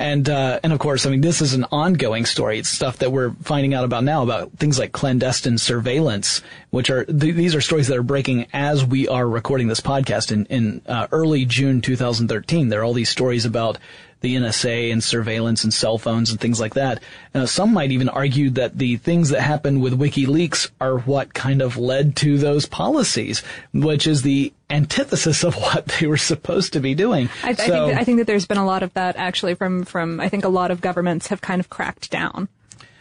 [0.00, 2.58] And uh, and of course, I mean, this is an ongoing story.
[2.58, 6.40] It's stuff that we're finding out about now about things like clandestine surveillance,
[6.70, 10.32] which are th- these are stories that are breaking as we are recording this podcast
[10.32, 12.70] in in uh, early June 2013.
[12.70, 13.76] There are all these stories about
[14.20, 17.02] the NSA and surveillance and cell phones and things like that.
[17.34, 21.62] Uh, some might even argue that the things that happened with WikiLeaks are what kind
[21.62, 23.42] of led to those policies,
[23.72, 27.28] which is the antithesis of what they were supposed to be doing.
[27.42, 29.84] I, I think that, I think that there's been a lot of that actually from
[29.84, 32.48] from I think a lot of governments have kind of cracked down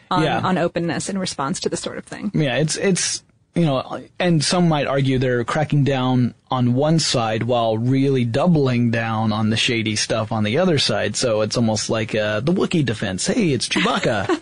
[0.10, 0.40] on Yeah.
[0.40, 2.32] on openness in response to this sort of thing.
[2.34, 3.24] Yeah, it's it's
[3.56, 8.92] you know, and some might argue they're cracking down on one side while really doubling
[8.92, 11.16] down on the shady stuff on the other side.
[11.16, 13.28] So it's almost like uh, the Wookiee defense.
[13.28, 14.40] Hey, it's Chewbacca.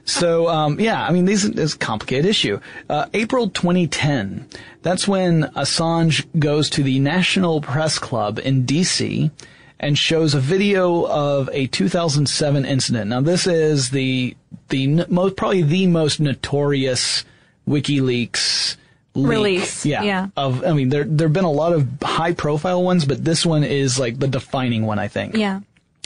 [0.04, 2.60] so um, yeah, I mean, this is a complicated issue.
[2.88, 4.48] Uh, April 2010.
[4.82, 9.30] That's when Assange goes to the National Press Club in D.C.
[9.80, 13.10] and shows a video of a 2007 incident.
[13.10, 14.36] Now, this is the
[14.68, 17.24] the most probably the most notorious
[17.68, 18.76] WikiLeaks
[19.14, 19.28] leak.
[19.28, 20.02] Release, Yeah.
[20.02, 20.28] yeah.
[20.36, 23.64] Of I mean, there there've been a lot of high profile ones, but this one
[23.64, 25.36] is like the defining one, I think.
[25.36, 25.60] Yeah.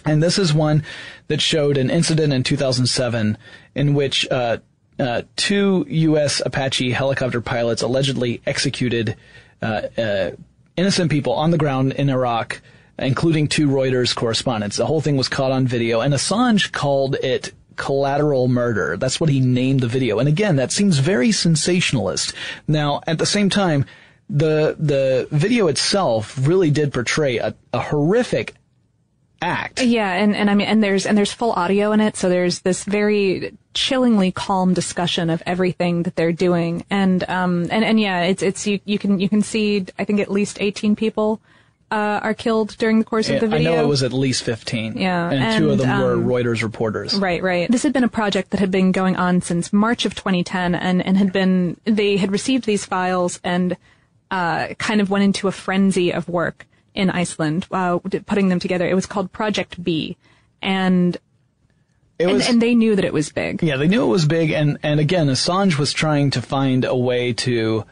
[0.05, 0.85] And this is one
[1.29, 3.37] that showed an incident in 2007
[3.75, 4.59] in which uh,
[4.99, 6.41] uh, two U.S.
[6.45, 9.17] Apache helicopter pilots allegedly executed
[9.61, 10.31] uh, uh,
[10.77, 12.61] innocent people on the ground in Iraq,
[12.99, 14.77] including two Reuters correspondents.
[14.77, 18.99] The whole thing was caught on video, and Assange called it collateral murder.
[18.99, 20.19] That's what he named the video.
[20.19, 22.35] And again, that seems very sensationalist.
[22.67, 23.87] Now, at the same time,
[24.29, 28.55] the the video itself really did portray a, a horrific
[29.41, 29.81] act.
[29.83, 32.61] Yeah, and, and I mean, and there's and there's full audio in it, so there's
[32.61, 38.23] this very chillingly calm discussion of everything that they're doing, and um and and yeah,
[38.23, 41.41] it's it's you you can you can see I think at least 18 people
[41.91, 43.73] uh, are killed during the course of the video.
[43.73, 44.99] I know it was at least 15.
[44.99, 47.15] Yeah, And, two of and, them were um, Reuters reporters.
[47.15, 47.71] Right, right.
[47.71, 51.05] This had been a project that had been going on since March of 2010 and,
[51.05, 53.77] and had been, they had received these files and,
[54.31, 58.87] uh, kind of went into a frenzy of work in Iceland, uh, putting them together.
[58.87, 60.17] It was called Project B.
[60.61, 61.17] And,
[62.19, 63.63] It and, was, and they knew that it was big.
[63.63, 64.51] yeah, they knew it was big.
[64.51, 67.85] And, and again, Assange was trying to find a way to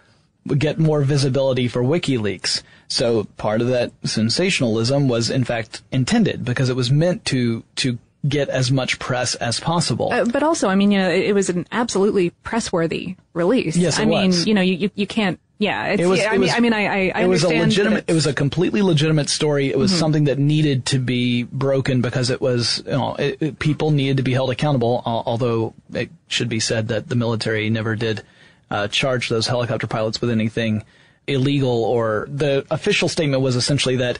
[0.59, 2.62] get more visibility for WikiLeaks.
[2.89, 7.99] So part of that sensationalism was in fact intended because it was meant to, to
[8.28, 10.12] get as much press as possible.
[10.12, 13.76] Uh, but also, I mean, you know, it, it was an absolutely press-worthy release.
[13.76, 14.47] Yes, it I mean, was.
[14.47, 16.55] you know, you, you, you can't, yeah, it's, It was- yeah, I it mean, was-
[16.55, 18.05] I mean, I, I, I it was a legitimate.
[18.09, 19.68] It was a completely legitimate story.
[19.70, 20.01] It was Mm-hmm.
[20.01, 24.16] something that needed to be broken because it was, you know, it, it- people needed
[24.18, 25.03] to be held accountable.
[25.07, 28.22] al- Although it should be said that the military never did
[28.70, 30.82] uh, charge those helicopter pilots with anything
[31.27, 31.85] illegal.
[31.85, 34.18] Or the official statement was essentially that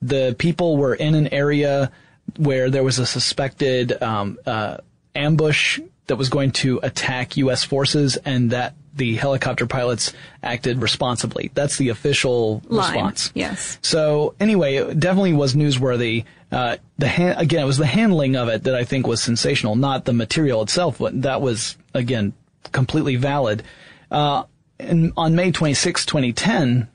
[0.00, 1.90] the people were in an area
[2.36, 4.78] where there was a suspected um, uh,
[5.14, 7.64] ambush that was going to attack U.S.
[7.64, 11.50] forces, and that the helicopter pilots acted responsibly.
[11.54, 12.94] That's the official Line.
[12.94, 13.30] response.
[13.34, 13.78] Yes.
[13.82, 16.24] So anyway, it definitely was newsworthy.
[16.50, 19.76] Uh, the ha- again, it was the handling of it that I think was sensational,
[19.76, 20.98] not the material itself.
[20.98, 22.32] But that was again
[22.72, 23.62] completely valid.
[24.10, 24.44] Uh,
[24.78, 26.88] and on May 26, 2010,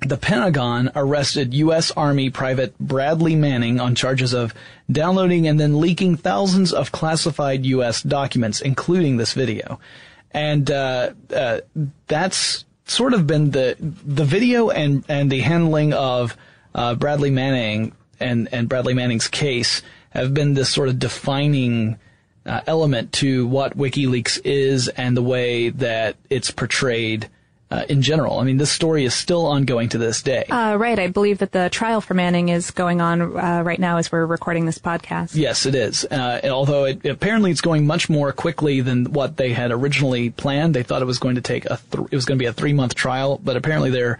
[0.00, 1.90] the Pentagon arrested U.S.
[1.92, 4.54] Army Private Bradley Manning on charges of
[4.90, 8.02] downloading and then leaking thousands of classified U.S.
[8.02, 9.80] documents, including this video.
[10.32, 11.60] And uh, uh,
[12.06, 16.36] that's sort of been the the video and and the handling of
[16.74, 19.80] uh, Bradley Manning and and Bradley Manning's case
[20.10, 21.98] have been this sort of defining
[22.46, 27.28] uh, element to what WikiLeaks is and the way that it's portrayed
[27.70, 28.38] uh, in general.
[28.38, 30.44] I mean, this story is still ongoing to this day.
[30.44, 30.98] Uh, right.
[30.98, 34.26] I believe that the trial for Manning is going on uh, right now as we're
[34.26, 35.34] recording this podcast.
[35.34, 36.04] Yes, it is.
[36.04, 40.74] Uh, although it, apparently it's going much more quickly than what they had originally planned.
[40.74, 42.52] They thought it was going to take a th- it was going to be a
[42.52, 44.18] three month trial, but apparently they're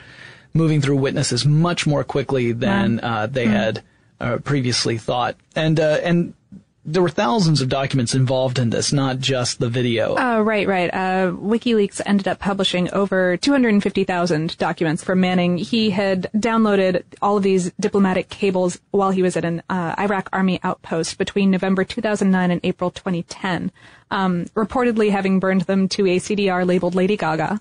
[0.52, 3.82] moving through witnesses much more quickly than uh, they had
[4.20, 5.36] uh, previously thought.
[5.54, 6.34] And uh, and
[6.84, 10.16] there were thousands of documents involved in this, not just the video.
[10.16, 10.92] Uh, right, right.
[10.92, 15.56] Uh, WikiLeaks ended up publishing over 250,000 documents from Manning.
[15.56, 20.28] He had downloaded all of these diplomatic cables while he was at an uh, Iraq
[20.32, 23.72] Army outpost between November 2009 and April 2010,
[24.10, 27.60] um, reportedly having burned them to a CDR labeled Lady Gaga.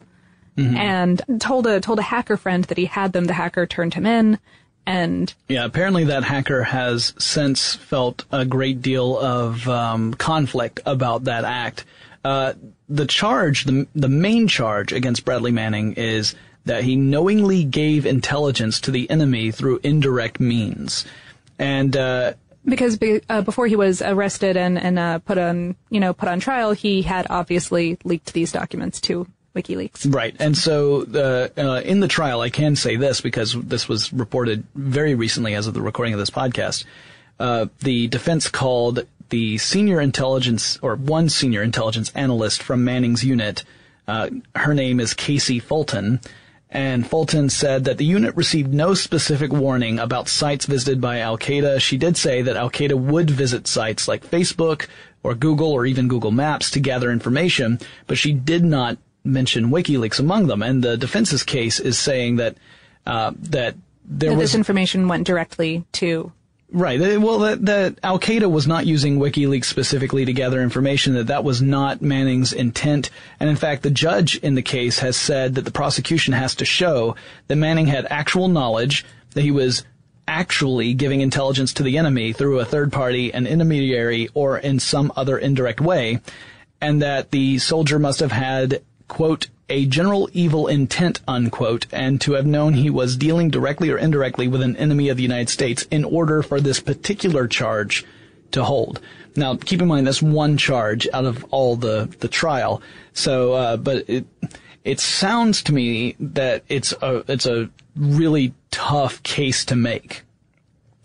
[0.56, 3.26] And told a told a hacker friend that he had them.
[3.26, 4.38] The hacker turned him in,
[4.86, 11.26] and Yeah, apparently that hacker has since felt a great deal of um, conflict about
[11.26, 11.86] that act.
[12.24, 12.54] Uh,
[12.90, 18.80] the charge, the the main charge against Bradley Manning is that he knowingly gave intelligence
[18.82, 21.06] to the enemy through indirect means,
[21.60, 22.34] and uh,
[22.66, 26.30] because be, uh, before he was arrested and and uh, put on you know put
[26.30, 30.14] on trial, he had obviously leaked these documents to WikiLeaks.
[30.14, 30.36] Right.
[30.40, 34.64] And so uh, uh, in the trial, I can say this because this was reported
[34.76, 36.86] very recently as of the recording of this podcast.
[37.40, 43.64] Uh, the defense called the senior intelligence or one senior intelligence analyst from Manning's unit.
[44.08, 46.20] Uh, her name is Casey Fulton.
[46.70, 51.38] And Fulton said that the unit received no specific warning about sites visited by Al
[51.38, 51.80] Qaeda.
[51.80, 54.88] She did say that Al Qaeda would visit sites like Facebook
[55.22, 60.20] or Google or even Google Maps to gather information, but she did not mention WikiLeaks
[60.20, 60.62] among them.
[60.62, 62.58] And the defense's case is saying that
[63.06, 66.32] uh, that there That was this information went directly to
[66.74, 67.00] Right.
[67.00, 71.14] Well, that, that Al Qaeda was not using WikiLeaks specifically to gather information.
[71.14, 73.12] That that was not Manning's intent.
[73.40, 76.66] And in fact, the judge in the case has said that the prosecution has to
[76.66, 77.16] show
[77.48, 79.06] that Manning had actual knowledge
[79.36, 79.86] that he was
[80.28, 85.14] actually giving intelligence to the enemy through a third party, an intermediary, or in some
[85.16, 86.22] other indirect way,
[86.82, 92.34] and that the soldier must have had quote a general evil intent, unquote, and to
[92.34, 95.84] have known he was dealing directly or indirectly with an enemy of the United States
[95.90, 98.06] in order for this particular charge
[98.52, 99.00] to hold.
[99.36, 102.82] Now, keep in mind that's one charge out of all the the trial.
[103.14, 104.26] So, uh, but it
[104.84, 110.22] it sounds to me that it's a it's a really tough case to make.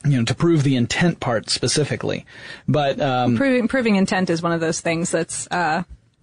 [0.04, 2.24] You know, to prove the intent part specifically,
[2.68, 5.82] but um, proving proving intent is one of those things that's uh,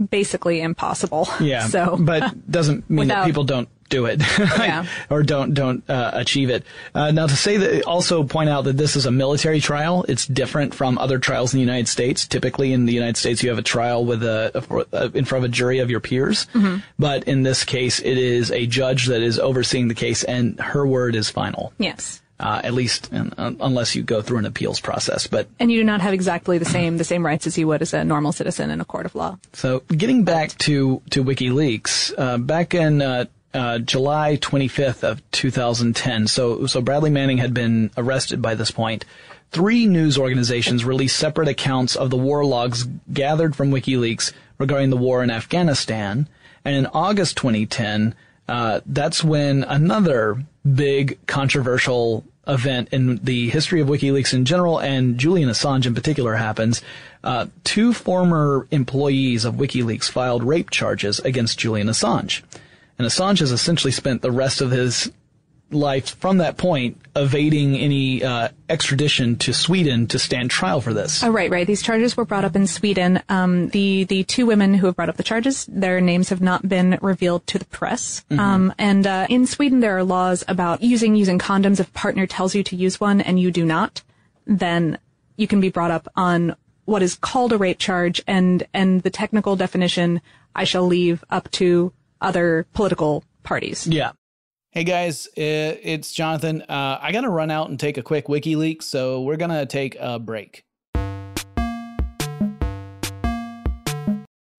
[0.09, 1.27] basically impossible.
[1.39, 1.67] Yeah.
[1.67, 4.87] So, but doesn't mean that people don't do it Yeah.
[5.11, 6.63] or don't don't uh, achieve it.
[6.95, 10.03] Uh, now to say that, also point out that this is a military trial.
[10.07, 12.25] It's different from other trials in the United States.
[12.27, 15.51] Typically, in the United States, you have a trial with a, a in front of
[15.51, 16.47] a jury of your peers.
[16.53, 16.77] Mm-hmm.
[16.97, 20.87] But in this case, it is a judge that is overseeing the case, and her
[20.87, 21.71] word is final.
[21.77, 22.21] yes.
[22.37, 25.25] Uh, at least un- un- unless you go through an appeals process.
[25.25, 27.81] But And you do not have exactly the same the same rights as you would
[27.81, 29.37] as a normal citizen in a court of law.
[29.53, 36.27] So getting back to to WikiLeaks, uh, back in uh, uh, July 25th of 2010,
[36.27, 39.05] so so Bradley Manning had been arrested by this point.
[39.51, 44.97] Three news organizations released separate accounts of the war logs gathered from WikiLeaks regarding the
[44.97, 46.27] war in Afghanistan,
[46.65, 48.13] and in August 2010,
[48.49, 50.43] uh, that's when another
[50.73, 56.35] big controversial event in the history of WikiLeaks in general and Julian Assange in particular
[56.35, 56.81] happens.
[57.23, 62.43] Uh, two former employees of WikiLeaks filed rape charges against Julian Assange.
[62.97, 65.11] And Assange has essentially spent the rest of his
[65.71, 71.23] life from that point evading any uh, extradition to Sweden to stand trial for this.
[71.23, 71.65] Oh, right, right.
[71.65, 73.21] These charges were brought up in Sweden.
[73.29, 76.67] Um, the the two women who have brought up the charges, their names have not
[76.67, 78.23] been revealed to the press.
[78.31, 81.79] Um, and uh, in Sweden, there are laws about using using condoms.
[81.79, 84.01] If partner tells you to use one and you do not,
[84.45, 84.97] then
[85.37, 86.55] you can be brought up on
[86.85, 90.21] what is called a rape charge, and and the technical definition
[90.55, 91.91] I shall leave up to
[92.21, 93.87] other political parties.
[93.87, 94.11] Yeah.
[94.75, 96.61] Hey guys, it's Jonathan.
[96.63, 100.19] Uh, I gotta run out and take a quick WikiLeaks, so we're gonna take a
[100.19, 100.65] break.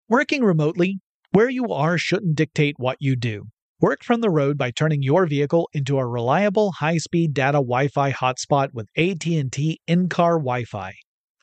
[0.09, 1.01] Working remotely,
[1.33, 3.49] where you are shouldn't dictate what you do.
[3.83, 8.69] Work from the road by turning your vehicle into a reliable high-speed data Wi-Fi hotspot
[8.73, 10.95] with AT&T in-car Wi-Fi.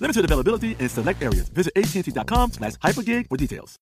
[0.00, 1.48] Limited availability in select areas.
[1.48, 3.78] Visit AT&T.com slash hypergig for details.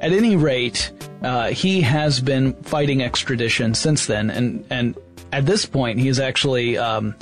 [0.00, 0.90] At any rate,
[1.22, 4.96] uh, he has been fighting extradition since then, and, and
[5.32, 7.14] at this point, he has actually um,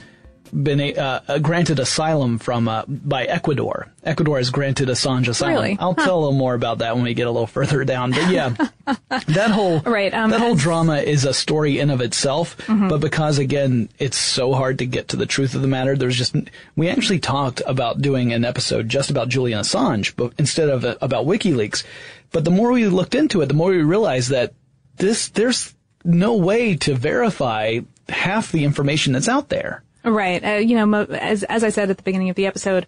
[0.50, 3.88] been a, uh, granted asylum from uh, by Ecuador.
[4.04, 5.54] Ecuador has granted Assange asylum.
[5.54, 5.76] Really?
[5.78, 6.04] I'll huh.
[6.04, 8.10] tell a little more about that when we get a little further down.
[8.10, 8.54] But yeah,
[9.26, 12.56] that whole right, um, that whole drama is a story in of itself.
[12.66, 12.88] Mm-hmm.
[12.88, 15.96] But because again, it's so hard to get to the truth of the matter.
[15.96, 16.34] There's just
[16.76, 20.96] we actually talked about doing an episode just about Julian Assange, but instead of uh,
[21.00, 21.84] about WikiLeaks.
[22.32, 24.54] But the more we looked into it, the more we realized that
[24.96, 25.74] this there's
[26.04, 29.82] no way to verify half the information that's out there.
[30.04, 30.44] Right.
[30.44, 32.86] Uh, you know, mo- as as I said at the beginning of the episode,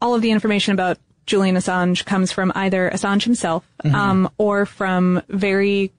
[0.00, 3.94] all of the information about Julian Assange comes from either Assange himself mm-hmm.
[3.94, 5.92] um, or from very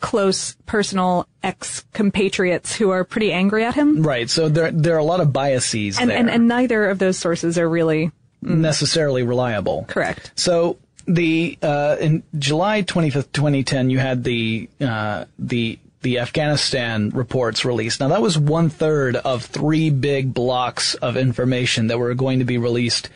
[0.00, 4.02] close personal ex compatriots who are pretty angry at him.
[4.02, 4.28] Right.
[4.30, 6.16] So there there are a lot of biases and there.
[6.16, 8.10] and, and neither of those sources are really
[8.42, 9.84] mm, necessarily reliable.
[9.88, 10.32] Correct.
[10.34, 17.64] So the uh, in July 25th, 2010, you had the uh, the the Afghanistan reports
[17.64, 18.00] released.
[18.00, 22.44] Now that was one third of three big blocks of information that were going to
[22.44, 23.10] be released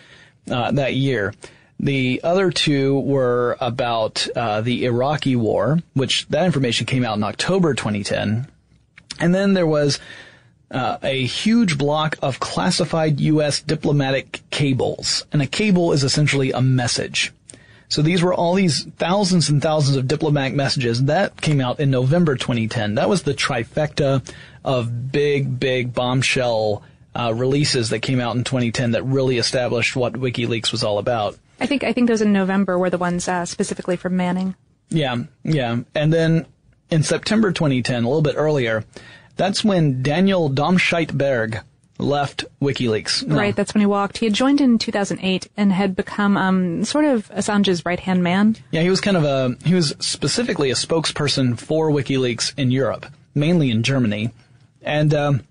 [0.50, 1.32] uh, that year.
[1.80, 7.24] The other two were about uh, the Iraqi war, which that information came out in
[7.24, 8.46] October 2010.
[9.20, 9.98] And then there was
[10.70, 13.60] uh, a huge block of classified U.S.
[13.60, 17.32] diplomatic cables, and a cable is essentially a message.
[17.88, 21.90] So these were all these thousands and thousands of diplomatic messages that came out in
[21.90, 22.96] November 2010.
[22.96, 24.26] That was the trifecta
[24.64, 26.82] of big, big bombshell
[27.14, 31.38] uh, releases that came out in 2010 that really established what WikiLeaks was all about.
[31.60, 34.56] I think I think those in November were the ones uh, specifically from Manning.
[34.90, 35.78] Yeah, yeah.
[35.94, 36.46] And then
[36.90, 38.84] in September 2010, a little bit earlier,
[39.36, 41.60] that's when Daniel Domscheit-Berg
[41.98, 43.26] left WikiLeaks.
[43.26, 43.36] No.
[43.36, 44.18] Right, that's when he walked.
[44.18, 48.56] He had joined in 2008 and had become um, sort of Assange's right hand man.
[48.70, 53.06] Yeah, he was kind of a he was specifically a spokesperson for WikiLeaks in Europe,
[53.34, 54.30] mainly in Germany,
[54.82, 55.42] and um,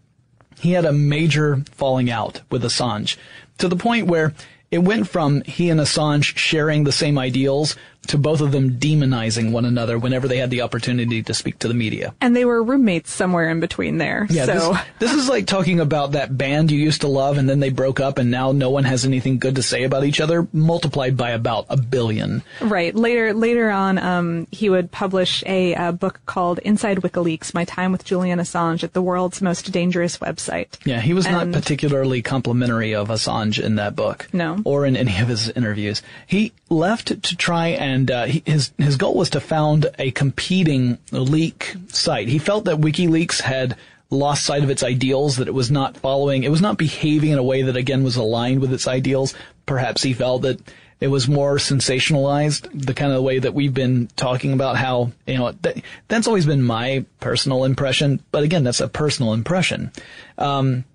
[0.59, 3.17] he had a major falling out with Assange
[3.57, 4.33] to the point where
[4.71, 7.75] it went from he and Assange sharing the same ideals
[8.07, 11.67] to both of them demonizing one another whenever they had the opportunity to speak to
[11.67, 12.13] the media.
[12.21, 14.27] And they were roommates somewhere in between there.
[14.29, 17.49] Yeah, so this, this is like talking about that band you used to love and
[17.49, 20.19] then they broke up and now no one has anything good to say about each
[20.19, 22.43] other, multiplied by about a billion.
[22.61, 27.65] right later later on, um, he would publish a, uh book called Inside WikiLeaks: My
[27.65, 30.67] Time with Julian Assange at the World's Most Dangerous Website.
[30.85, 34.27] Yeah, he was not particularly complimentary of Assange in that book.
[34.33, 34.61] No.
[34.65, 36.01] Or in any of his interviews.
[36.27, 40.97] He left to try and, uh, he, his, his goal was to found a competing
[41.11, 42.27] leak site.
[42.27, 43.77] He felt that WikiLeaks had
[44.09, 47.39] lost sight of its ideals, that it was not following, it was not behaving in
[47.39, 49.33] a way that again was aligned with its ideals.
[49.65, 50.59] Perhaps he felt that
[50.99, 55.37] it was more sensationalized, the kind of way that we've been talking about how, you
[55.37, 59.91] know, that, that's always been my personal impression, but again, that's a personal impression.
[60.37, 60.85] Um,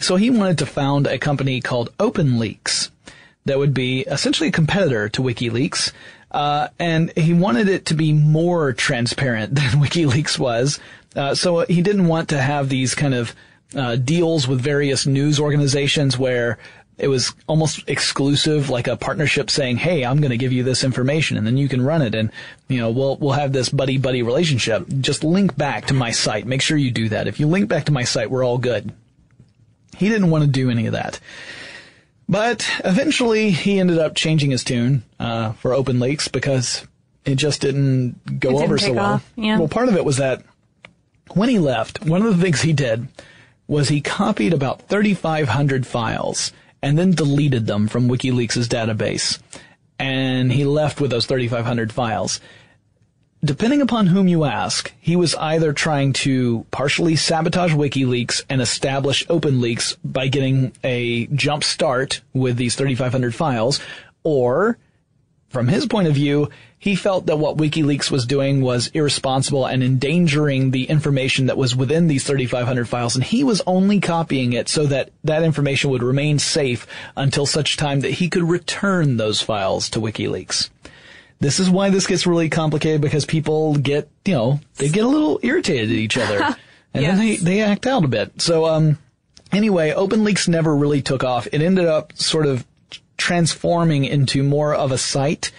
[0.00, 2.90] so he wanted to found a company called OpenLeaks
[3.50, 5.92] that would be essentially a competitor to WikiLeaks.
[6.30, 10.78] Uh, and he wanted it to be more transparent than WikiLeaks was.
[11.16, 13.34] Uh, so he didn't want to have these kind of
[13.74, 16.58] uh, deals with various news organizations where
[16.98, 20.84] it was almost exclusive, like a partnership saying, "Hey, I'm going to give you this
[20.84, 22.30] information, and then you can run it, and
[22.68, 24.86] you know we'll we'll have this buddy buddy relationship.
[25.00, 26.46] Just link back to my site.
[26.46, 27.26] Make sure you do that.
[27.26, 28.92] If you link back to my site, we're all good."
[29.96, 31.20] He didn't want to do any of that.
[32.30, 36.86] But eventually he ended up changing his tune uh, for OpenLeaks because
[37.24, 39.22] it just didn't go didn't over so well.
[39.34, 39.58] yeah.
[39.58, 40.44] Well, part of it was that
[41.34, 43.08] when he left, one of the things he did
[43.66, 49.40] was he copied about 3,500 files and then deleted them from WikiLeaks' database.
[49.98, 52.40] And he left with those 3,500 files
[53.44, 59.26] depending upon whom you ask, he was either trying to partially sabotage WikiLeaks and establish
[59.26, 63.80] OpenLeaks by getting a jump start with these 3,500 files,
[64.22, 64.78] or
[65.48, 69.82] from his point of view, he felt that what WikiLeaks was doing was irresponsible and
[69.82, 74.68] endangering the information that was within these 3,500 files, and he was only copying it
[74.68, 76.86] so that that information would remain safe
[77.16, 80.70] until such time that he could return those files to WikiLeaks.
[81.40, 85.08] This is why this gets really complicated because people get, you know, they get a
[85.08, 86.38] little irritated at each other.
[86.94, 88.42] and then they, they act out a bit.
[88.42, 88.98] So, um,
[89.50, 91.48] anyway, OpenLeaks never really took off.
[91.50, 92.66] It ended up sort of
[93.16, 95.50] transforming into more of a site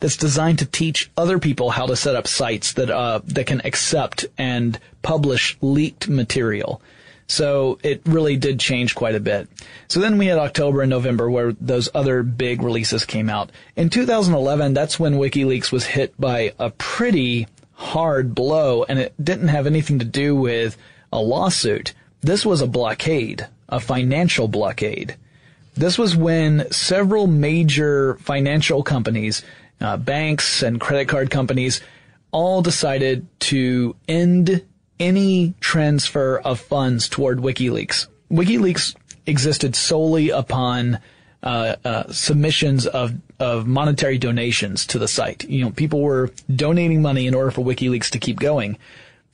[0.00, 3.60] that's designed to teach other people how to set up sites that, uh, that can
[3.64, 6.82] accept and publish leaked material.
[7.30, 9.48] So it really did change quite a bit.
[9.86, 13.52] So then we had October and November where those other big releases came out.
[13.76, 19.46] In 2011, that's when WikiLeaks was hit by a pretty hard blow and it didn't
[19.46, 20.76] have anything to do with
[21.12, 21.92] a lawsuit.
[22.20, 25.14] This was a blockade, a financial blockade.
[25.76, 29.44] This was when several major financial companies,
[29.80, 31.80] uh, banks and credit card companies,
[32.32, 34.62] all decided to end
[35.00, 38.06] any transfer of funds toward WikiLeaks.
[38.30, 38.94] WikiLeaks
[39.26, 41.00] existed solely upon
[41.42, 45.44] uh, uh, submissions of of monetary donations to the site.
[45.44, 48.76] You know, people were donating money in order for WikiLeaks to keep going.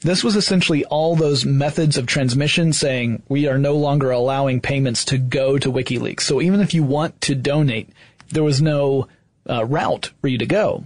[0.01, 5.05] This was essentially all those methods of transmission saying we are no longer allowing payments
[5.07, 6.21] to go to WikiLeaks.
[6.21, 7.89] So even if you want to donate,
[8.29, 9.09] there was no
[9.49, 10.85] uh, route for you to go.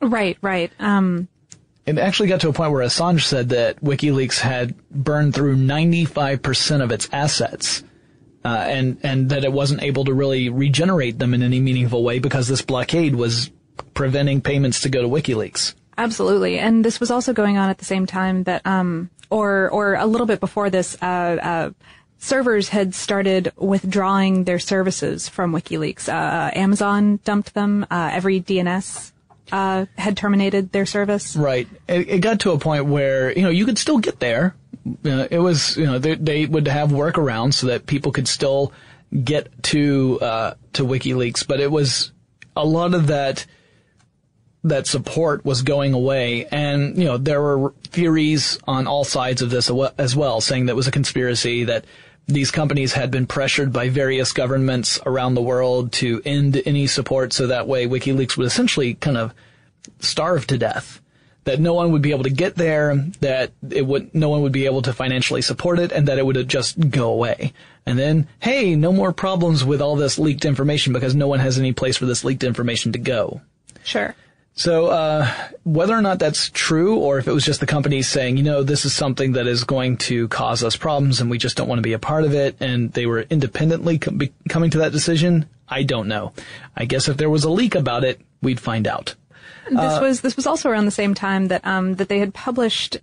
[0.00, 0.70] Right, right.
[0.78, 1.28] Um,
[1.98, 6.82] It actually got to a point where Assange said that WikiLeaks had burned through 95%
[6.82, 7.82] of its assets.
[8.42, 12.18] Uh, and, and that it wasn't able to really regenerate them in any meaningful way
[12.18, 13.50] because this blockade was
[13.92, 15.74] preventing payments to go to WikiLeaks.
[15.98, 19.94] Absolutely, and this was also going on at the same time that, um, or or
[19.96, 21.70] a little bit before this, uh, uh,
[22.16, 26.08] servers had started withdrawing their services from WikiLeaks.
[26.08, 27.86] Uh, Amazon dumped them.
[27.90, 29.12] Uh, EveryDNS
[29.52, 31.36] uh, had terminated their service.
[31.36, 31.68] Right.
[31.88, 34.54] It, it got to a point where, you know, you could still get there
[35.04, 38.72] it was you know they, they would have workarounds so that people could still
[39.24, 42.12] get to uh, to WikiLeaks, but it was
[42.56, 43.46] a lot of that
[44.62, 49.50] that support was going away, and you know there were theories on all sides of
[49.50, 51.84] this as well, saying that it was a conspiracy that
[52.32, 57.32] these companies had been pressured by various governments around the world to end any support,
[57.32, 59.34] so that way WikiLeaks would essentially kind of
[60.00, 61.00] starve to death.
[61.44, 64.52] That no one would be able to get there, that it would, no one would
[64.52, 67.52] be able to financially support it, and that it would just go away.
[67.86, 71.58] And then, hey, no more problems with all this leaked information because no one has
[71.58, 73.40] any place for this leaked information to go.
[73.84, 74.14] Sure.
[74.60, 75.26] So, uh,
[75.64, 78.62] whether or not that's true, or if it was just the company saying, you know,
[78.62, 81.78] this is something that is going to cause us problems and we just don't want
[81.78, 85.46] to be a part of it, and they were independently com- coming to that decision,
[85.66, 86.34] I don't know.
[86.76, 89.14] I guess if there was a leak about it, we'd find out.
[89.70, 92.34] This uh, was this was also around the same time that um, that they had
[92.34, 92.98] published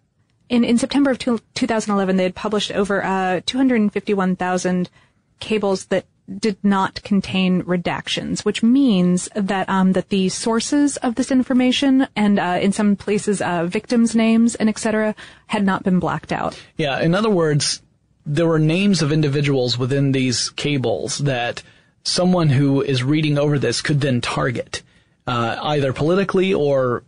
[0.49, 4.91] in in September of two, 2011 they had published over uh, 251,000
[5.39, 6.05] cables that
[6.39, 12.39] did not contain redactions, which means that um, that the sources of this information and
[12.39, 15.15] uh, in some places uh, victims' names and etc.
[15.47, 16.59] had not been blacked out.
[16.75, 17.82] Yeah, in other words,
[18.25, 21.63] there were names of individuals within these cables that
[22.03, 24.84] someone who is reading over this could then target,
[25.28, 27.03] uh, either politically or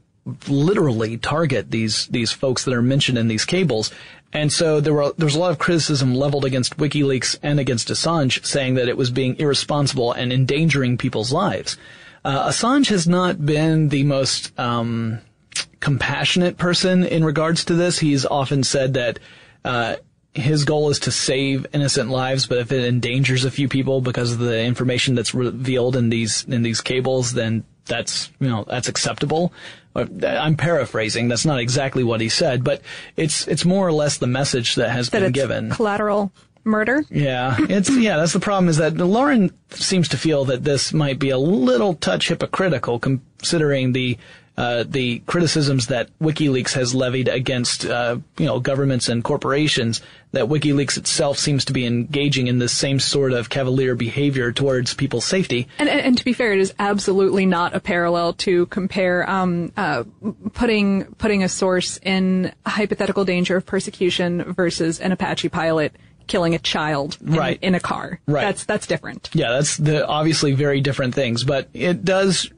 [0.47, 3.91] literally target these these folks that are mentioned in these cables.
[4.31, 7.87] And so there were there was a lot of criticism leveled against WikiLeaks and against
[7.87, 11.77] Assange, saying that it was being irresponsible and endangering people's lives.
[12.23, 15.19] Uh, Assange has not been the most um,
[15.79, 17.99] compassionate person in regards to this.
[17.99, 19.19] He's often said that.
[19.65, 19.95] Uh,
[20.35, 24.31] his goal is to save innocent lives, but if it endangers a few people because
[24.31, 28.87] of the information that's revealed in these in these cables, then that's you know that's
[28.87, 29.51] acceptable.
[29.99, 31.27] Uh, I'm paraphrasing.
[31.27, 32.81] That's not exactly what he said, but
[33.15, 35.71] it's it's more or less the message that has that been given.
[35.71, 36.31] Collateral
[36.63, 37.03] murder.
[37.09, 38.17] Yeah, it's yeah.
[38.17, 38.69] That's the problem.
[38.69, 43.93] Is that Lauren seems to feel that this might be a little touch hypocritical, considering
[43.93, 44.17] the
[44.59, 50.01] uh, the criticisms that WikiLeaks has levied against uh, you know governments and corporations,
[50.33, 54.93] that WikiLeaks itself seems to be engaging in this same sort of cavalier behavior towards
[54.93, 55.65] people's safety.
[55.79, 59.71] And, and, and to be fair, it is absolutely not a parallel to compare um,
[59.77, 60.03] uh,
[60.53, 65.95] putting putting a source in hypothetical danger of persecution versus an Apache pilot
[66.29, 67.59] killing a child in, right.
[67.61, 68.21] in a car.
[68.25, 68.43] Right.
[68.43, 69.29] That's that's different.
[69.33, 72.49] Yeah, that's the obviously very different things, but it does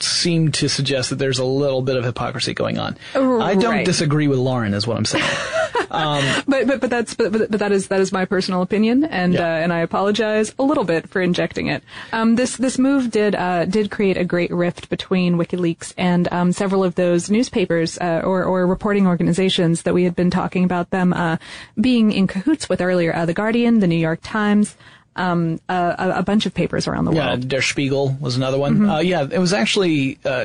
[0.00, 2.96] seem to suggest that there's a little bit of hypocrisy going on.
[3.14, 5.24] I don't disagree with Lauren, is what I'm saying.
[5.90, 9.34] um, but but but that's but, but that is that is my personal opinion, and
[9.34, 9.40] yeah.
[9.40, 11.82] uh, and I apologize a little bit for injecting it.
[12.12, 16.52] Um, this this move did uh, did create a great rift between WikiLeaks and um,
[16.52, 20.90] several of those newspapers uh, or or reporting organizations that we had been talking about
[20.90, 21.36] them uh,
[21.80, 24.76] being in cahoots with earlier, uh, the Guardian, the New York Times
[25.16, 27.42] um, a, a, bunch of papers around the world.
[27.42, 28.74] Yeah, Der Spiegel was another one.
[28.74, 28.90] Mm-hmm.
[28.90, 30.44] Uh, yeah, it was actually, uh,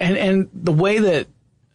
[0.00, 1.28] and and the way that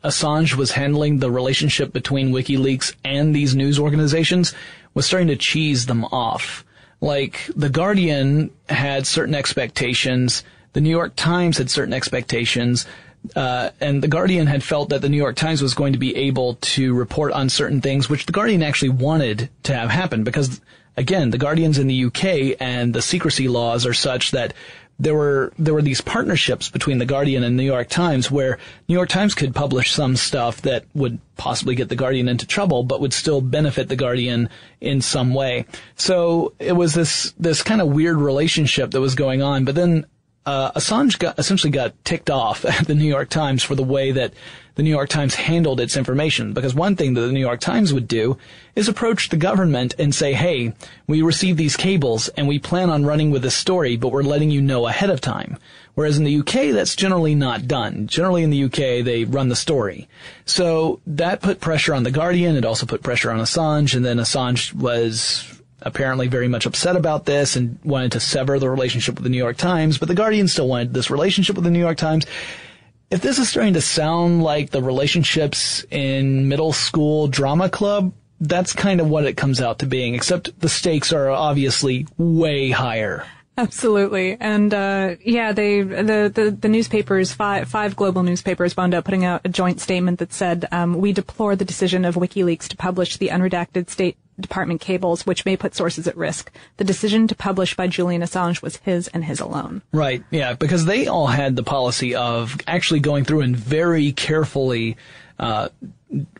[0.03, 4.53] Assange was handling the relationship between WikiLeaks and these news organizations
[4.93, 6.63] was starting to cheese them off.
[7.01, 12.85] Like the Guardian had certain expectations, the New York Times had certain expectations.
[13.35, 16.15] Uh, and the Guardian had felt that the New York Times was going to be
[16.15, 20.61] able to report on certain things, which the Guardian actually wanted to have happen because
[20.97, 24.53] again, the Guardian's in the UK and the secrecy laws are such that
[24.99, 28.95] there were there were these partnerships between the Guardian and New York Times where New
[28.95, 32.99] York Times could publish some stuff that would possibly get the Guardian into trouble but
[32.99, 34.49] would still benefit the Guardian
[34.81, 35.65] in some way.
[35.95, 39.65] So it was this this kind of weird relationship that was going on.
[39.65, 40.07] But then
[40.47, 44.13] uh, Assange got, essentially got ticked off at the New York Times for the way
[44.13, 44.33] that
[44.77, 46.53] the New York Times handled its information.
[46.53, 48.37] Because one thing that the New York Times would do
[48.75, 50.71] is approach the government and say, hey,
[51.07, 54.51] we received these cables and we plan on running with this story, but we're letting
[54.51, 55.57] you know ahead of time.
[55.95, 58.05] Whereas in the UK, that's generally not done.
[58.05, 60.07] Generally in the UK, they run the story.
[60.45, 62.55] So that put pressure on The Guardian.
[62.55, 63.95] It also put pressure on Assange.
[63.95, 68.69] And then Assange was apparently very much upset about this and wanted to sever the
[68.69, 71.71] relationship with the New York Times, but the Guardian still wanted this relationship with the
[71.71, 72.25] New York Times
[73.09, 78.73] if this is starting to sound like the relationships in middle school drama club, that's
[78.73, 83.25] kind of what it comes out to being, except the stakes are obviously way higher.
[83.59, 89.03] Absolutely, and uh, yeah, they the, the the newspapers five five global newspapers wound up
[89.03, 92.77] putting out a joint statement that said um, we deplore the decision of WikiLeaks to
[92.77, 96.51] publish the unredacted State Department cables, which may put sources at risk.
[96.77, 99.81] The decision to publish by Julian Assange was his and his alone.
[99.91, 104.97] Right, yeah, because they all had the policy of actually going through and very carefully
[105.39, 105.69] uh,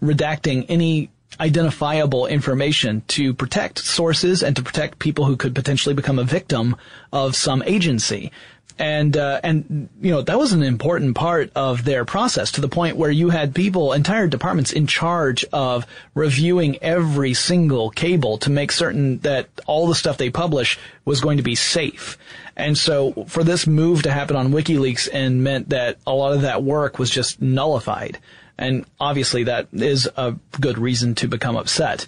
[0.02, 6.18] redacting any identifiable information to protect sources and to protect people who could potentially become
[6.18, 6.76] a victim
[7.12, 8.32] of some agency.
[8.80, 12.68] And, uh, and, you know, that was an important part of their process to the
[12.68, 18.52] point where you had people, entire departments in charge of reviewing every single cable to
[18.52, 22.18] make certain that all the stuff they publish was going to be safe.
[22.56, 26.42] And so for this move to happen on WikiLeaks and meant that a lot of
[26.42, 28.20] that work was just nullified.
[28.58, 32.08] And obviously that is a good reason to become upset.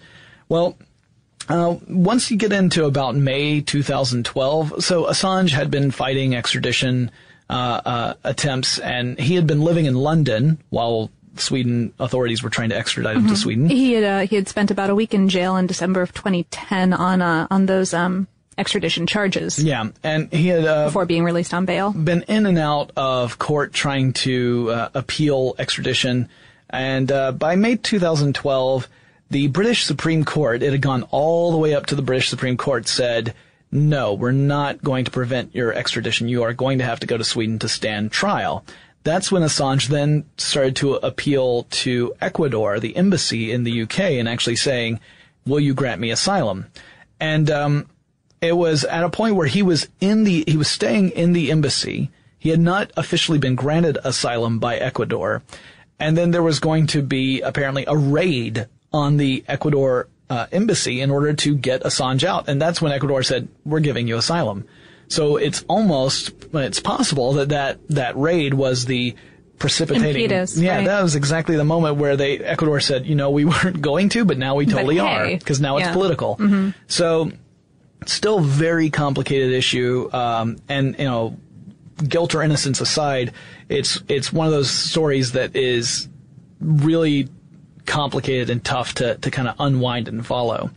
[0.49, 0.77] Well,
[1.49, 7.11] uh, once you get into about May 2012, so Assange had been fighting extradition
[7.49, 12.69] uh, uh, attempts, and he had been living in London while Sweden authorities were trying
[12.69, 13.69] to extradite him to Sweden.
[13.69, 16.93] He had uh, he had spent about a week in jail in December of 2010
[16.93, 18.27] on uh, on those um,
[18.57, 21.91] extradition charges Yeah, and he had uh, before being released on bail.
[21.91, 26.29] been in and out of court trying to uh, appeal extradition.
[26.69, 28.87] And uh, by May 2012,
[29.29, 32.57] the British Supreme Court, it had gone all the way up to the British Supreme
[32.57, 33.33] Court, said,
[33.71, 36.27] no, we're not going to prevent your extradition.
[36.27, 38.65] You are going to have to go to Sweden to stand trial.
[39.03, 44.27] That's when Assange then started to appeal to Ecuador, the embassy in the UK, and
[44.27, 44.99] actually saying,
[45.45, 46.65] will you grant me asylum?
[47.19, 47.89] And, um,
[48.41, 51.51] it was at a point where he was in the, he was staying in the
[51.51, 52.09] embassy.
[52.37, 55.43] He had not officially been granted asylum by Ecuador.
[55.99, 61.01] And then there was going to be apparently a raid on the Ecuador uh, embassy
[61.01, 62.47] in order to get Assange out.
[62.47, 64.65] And that's when Ecuador said, we're giving you asylum.
[65.07, 69.15] So it's almost, it's possible that that, that raid was the
[69.57, 70.23] precipitating.
[70.23, 70.85] Impetus, yeah, right.
[70.85, 74.23] that was exactly the moment where they, Ecuador said, you know, we weren't going to,
[74.23, 75.39] but now we totally hey, are.
[75.39, 75.87] Cause now yeah.
[75.87, 76.39] it's political.
[76.87, 77.31] So,
[78.05, 80.09] still very complicated issue.
[80.13, 81.37] Um, and, you know,
[82.07, 83.33] guilt or innocence aside,
[83.67, 86.07] it's, it's one of those stories that is
[86.61, 87.29] really
[87.89, 90.69] complicated and tough to, to kind of unwind and follow.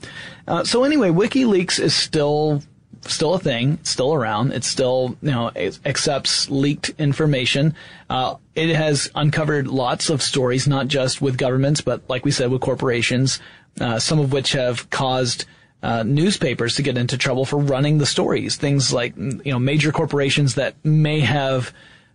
[0.49, 2.63] Uh, so anyway, WikiLeaks is still
[3.03, 4.53] still a thing, still around.
[4.53, 7.75] It's still you know it accepts leaked information.
[8.11, 12.51] Uh, it has uncovered lots of stories, not just with governments, but like we said,
[12.51, 13.39] with corporations.
[13.81, 15.47] Uh, some of which have caused
[15.83, 18.57] uh, newspapers to get into trouble for running the stories.
[18.57, 21.73] Things like you know major corporations that may have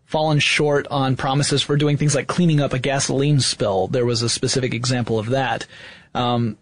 [0.08, 3.88] fallen short on promises for doing things like cleaning up a gasoline spill.
[3.88, 5.68] There was a specific example of that.
[6.16, 6.58] Um,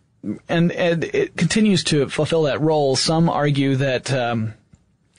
[0.49, 2.95] and, and it continues to fulfill that role.
[2.95, 4.55] Some argue that um,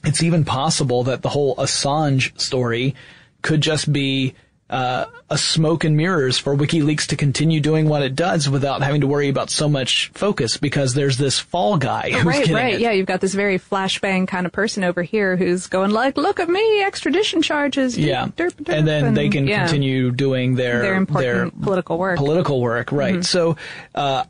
[0.03, 2.95] it's even possible that the whole Assange story
[3.41, 4.35] could just be
[4.69, 9.01] uh, a smoke and mirrors for WikiLeaks to continue doing what it does without having
[9.01, 12.73] to worry about so much focus because there's this fall guy who's right, getting right.
[12.75, 12.81] it.
[12.81, 16.39] Yeah, you've got this very flashbang kind of person over here who's going like, "Look
[16.39, 20.81] at me, extradition charges." Yeah, derp, derp," and then they can yeah, continue doing their
[20.81, 22.17] their important political work.
[22.17, 23.15] political work, right?
[23.15, 23.21] Mm-hmm.
[23.21, 23.55] So,
[23.95, 24.25] uh,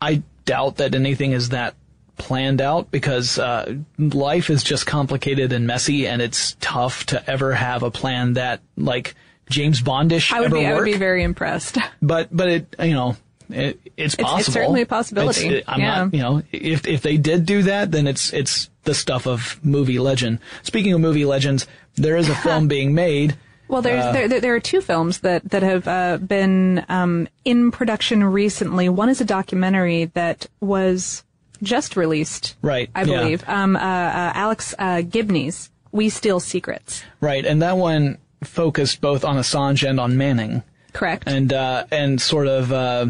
[0.00, 1.74] I doubt that anything is that
[2.18, 7.54] planned out because uh, life is just complicated and messy, and it's tough to ever
[7.54, 9.14] have a plan that like
[9.50, 11.76] James Bondish I would ever be, I would be very impressed.
[12.00, 13.16] but but it you know.
[13.52, 14.38] It, it's possible.
[14.38, 14.52] it's possible.
[14.52, 15.46] certainly a possibility.
[15.48, 15.94] It's- I'm Yeah.
[16.04, 19.58] not, you know, if if they did do that, then it's it's the stuff of
[19.64, 20.38] movie legend.
[20.62, 23.34] Speaking of movie legends, there is a film being made
[23.66, 27.72] Well, there's, Uh, there, there, are two films that, that have uh, been um, in
[27.72, 28.88] production recently.
[28.88, 31.24] One is a documentary that was
[31.60, 33.18] just released, Right, I yeah.
[33.20, 33.44] believe.
[33.48, 39.24] Um, uh, uh, Alex uh, Gibney's "We Steal Secrets." Right, and that one focused both
[39.24, 40.62] on Assange and on Manning,
[40.92, 41.24] Correct.
[41.26, 43.06] and uh, and sort of uh,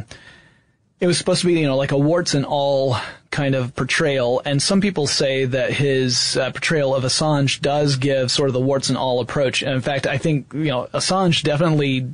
[1.01, 2.97] it was supposed to be you know like a warts and all
[3.31, 8.31] kind of portrayal, and some people say that his uh, portrayal of Assange does give
[8.31, 9.62] sort of the warts and all approach.
[9.62, 12.12] And in fact, I think you know Assange definitely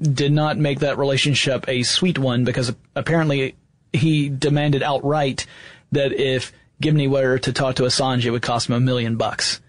[0.00, 3.56] did not make that relationship a sweet one because apparently
[3.92, 5.46] he demanded outright
[5.92, 9.60] that if Gibney were to talk to Assange, it would cost him a million bucks.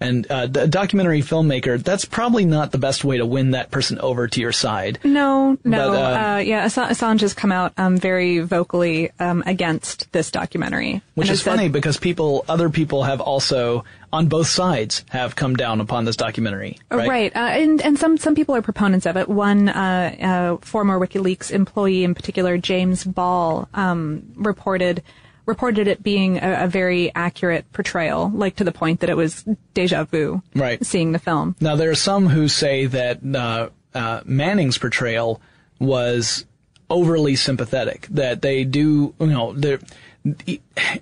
[0.00, 3.98] And uh, a documentary filmmaker, that's probably not the best way to win that person
[3.98, 5.00] over to your side.
[5.02, 6.66] no, no, But, uh, uh, yeah.
[6.66, 11.40] Assange, Assange has come out um, very vocally um, against this documentary, Which And is
[11.40, 15.80] has said- funny because people, other people have also, on both sides, have come down
[15.80, 16.78] upon this documentary.
[16.92, 17.08] Right.
[17.08, 19.28] Right, Uh, and and some some people are proponents of it.
[19.28, 20.14] One uh,
[20.60, 25.02] uh, former WikiLeaks employee, in particular, James Ball, um, reported
[25.48, 29.44] reported it being a, a very accurate portrayal, like to the point that it was
[29.72, 30.42] deja vu.
[30.54, 30.84] Right.
[30.84, 31.56] seeing the film.
[31.58, 35.40] Now there are some who say that uh, uh, Manning's portrayal
[35.80, 36.44] was
[36.90, 38.06] overly sympathetic.
[38.10, 39.80] That they do, you know, they're.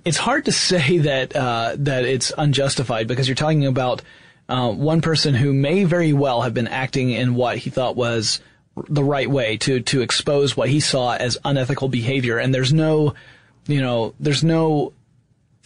[0.05, 4.01] It's hard to say that uh, that it's unjustified because you're talking about
[4.47, 8.39] uh, one person who may very well have been acting in what he thought was
[8.87, 12.37] the right way to to expose what he saw as unethical behavior.
[12.37, 13.15] And there's no,
[13.67, 14.93] you know, there's no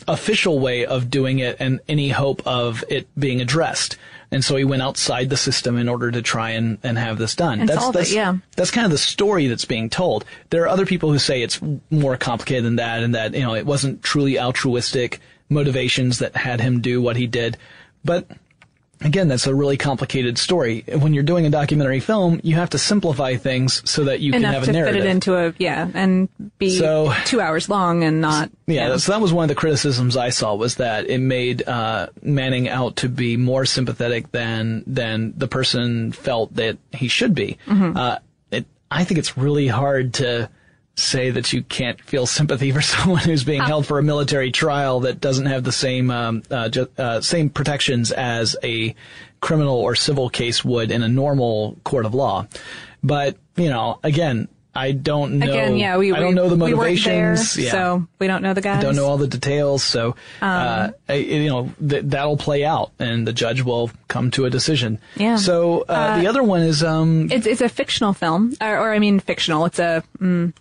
[0.08, 3.97] official way of doing it and any hope of it being addressed.
[4.32, 7.36] And so he went outside the system in order to try and, and have this
[7.36, 7.60] done.
[7.60, 8.38] And that's solve it, yeah.
[8.56, 10.26] that's kind of the story that's being told.
[10.49, 13.56] There are other people who say it's more complicated than that and that, you know,
[13.56, 17.58] it wasn't truly altruistic motivations that had him do what he did.
[18.06, 18.26] But
[19.02, 20.84] again, that's a really complicated story.
[20.88, 24.43] When you're doing a documentary film, you have to simplify things so that you can
[24.43, 24.95] have a narrative.
[24.95, 28.97] to fit it into a yeah and be So- two hours long and not Yeah,
[28.97, 32.70] so that was one of the criticisms I saw was that it made uh, Manning
[32.70, 37.58] out to be more sympathetic than than the person felt that he should be.
[37.68, 37.97] Mm-hmm.
[37.97, 38.18] Uh,
[38.52, 40.49] it, I think it's really hard to
[40.96, 45.00] say that you can't feel sympathy for someone who's being held for a military trial
[45.02, 48.94] that doesn't have the same um, uh, ju- uh, same protections as a
[49.39, 52.46] criminal or civil case would in a normal court of law.
[53.04, 54.48] But you know, again.
[54.74, 55.52] I don't know.
[55.52, 57.58] again yeah we I don't we- know the we there, motivations.
[57.58, 57.72] yeah.
[57.72, 60.46] so we don't know the guys I Don't know all the details, so uh,
[60.88, 64.50] Um, I- you know th- that'll play out, and the judge will come to a
[64.50, 65.00] decision.
[65.18, 65.36] Yeah.
[65.36, 69.00] So uh, the other one is um, it's it's a fictional film or, or I
[69.00, 70.54] mean fictional it's a mm,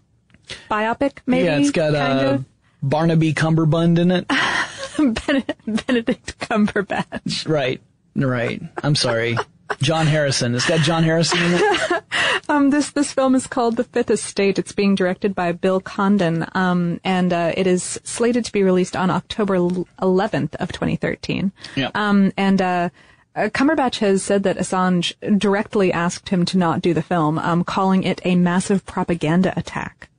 [0.70, 2.38] biopic maybe yeah, it's got kind uh,
[2.82, 4.26] Barnaby Cumberbund in it.
[5.86, 7.80] Benedict Cumberbatch right,
[8.14, 8.62] right.
[8.82, 9.36] I'm sorry,
[9.80, 10.54] John Harrison.
[10.54, 12.04] It's got John Harrison in it.
[12.48, 14.58] Um, this this film is called The Fifth Estate.
[14.58, 18.96] It's being directed by Bill Condon, um, and uh, it is slated to be released
[18.96, 21.52] on October 11th of 2013.
[21.76, 21.90] Yeah.
[21.94, 22.88] Um, and uh,
[23.36, 27.62] uh, Cumberbatch has said that Assange directly asked him to not do the film, um,
[27.62, 30.09] calling it a massive propaganda attack.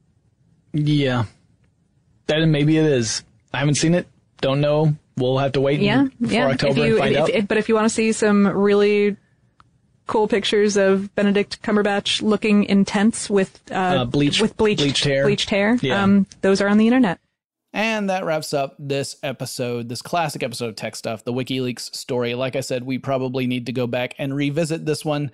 [0.74, 1.26] Yeah,
[2.28, 3.24] that maybe it is.
[3.54, 4.08] I haven't seen it.
[4.40, 4.96] Don't know.
[5.18, 6.48] We'll have to wait Yeah, for yeah.
[6.48, 7.30] October if you, and find if, out.
[7.30, 9.18] if- but if you want to see some really
[10.08, 15.24] cool pictures of Benedict Cumberbatch looking intense with uh, Uh, bleach- with bleached, bleached hair.
[15.26, 16.02] bleached hair, Yeah.
[16.04, 17.20] um, those are on the internet.
[17.74, 22.34] And that wraps up this episode, this classic episode of Tech Stuff, the WikiLeaks story.
[22.36, 25.32] Like I said, we probably need to go back and revisit this one.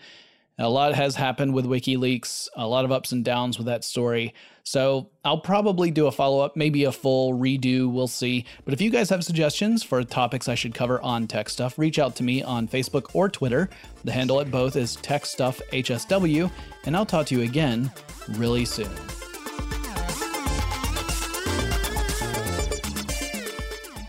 [0.60, 4.34] A lot has happened with WikiLeaks, a lot of ups and downs with that story.
[4.64, 8.44] So I'll probably do a follow up, maybe a full redo, we'll see.
[8.66, 12.00] But if you guys have suggestions for topics I should cover on Tech Stuff, reach
[12.00, 13.70] out to me on Facebook or Twitter.
[14.04, 16.52] The handle at both is Tech Stuff HSW,
[16.86, 17.92] and I'll talk to you again
[18.30, 18.90] really soon.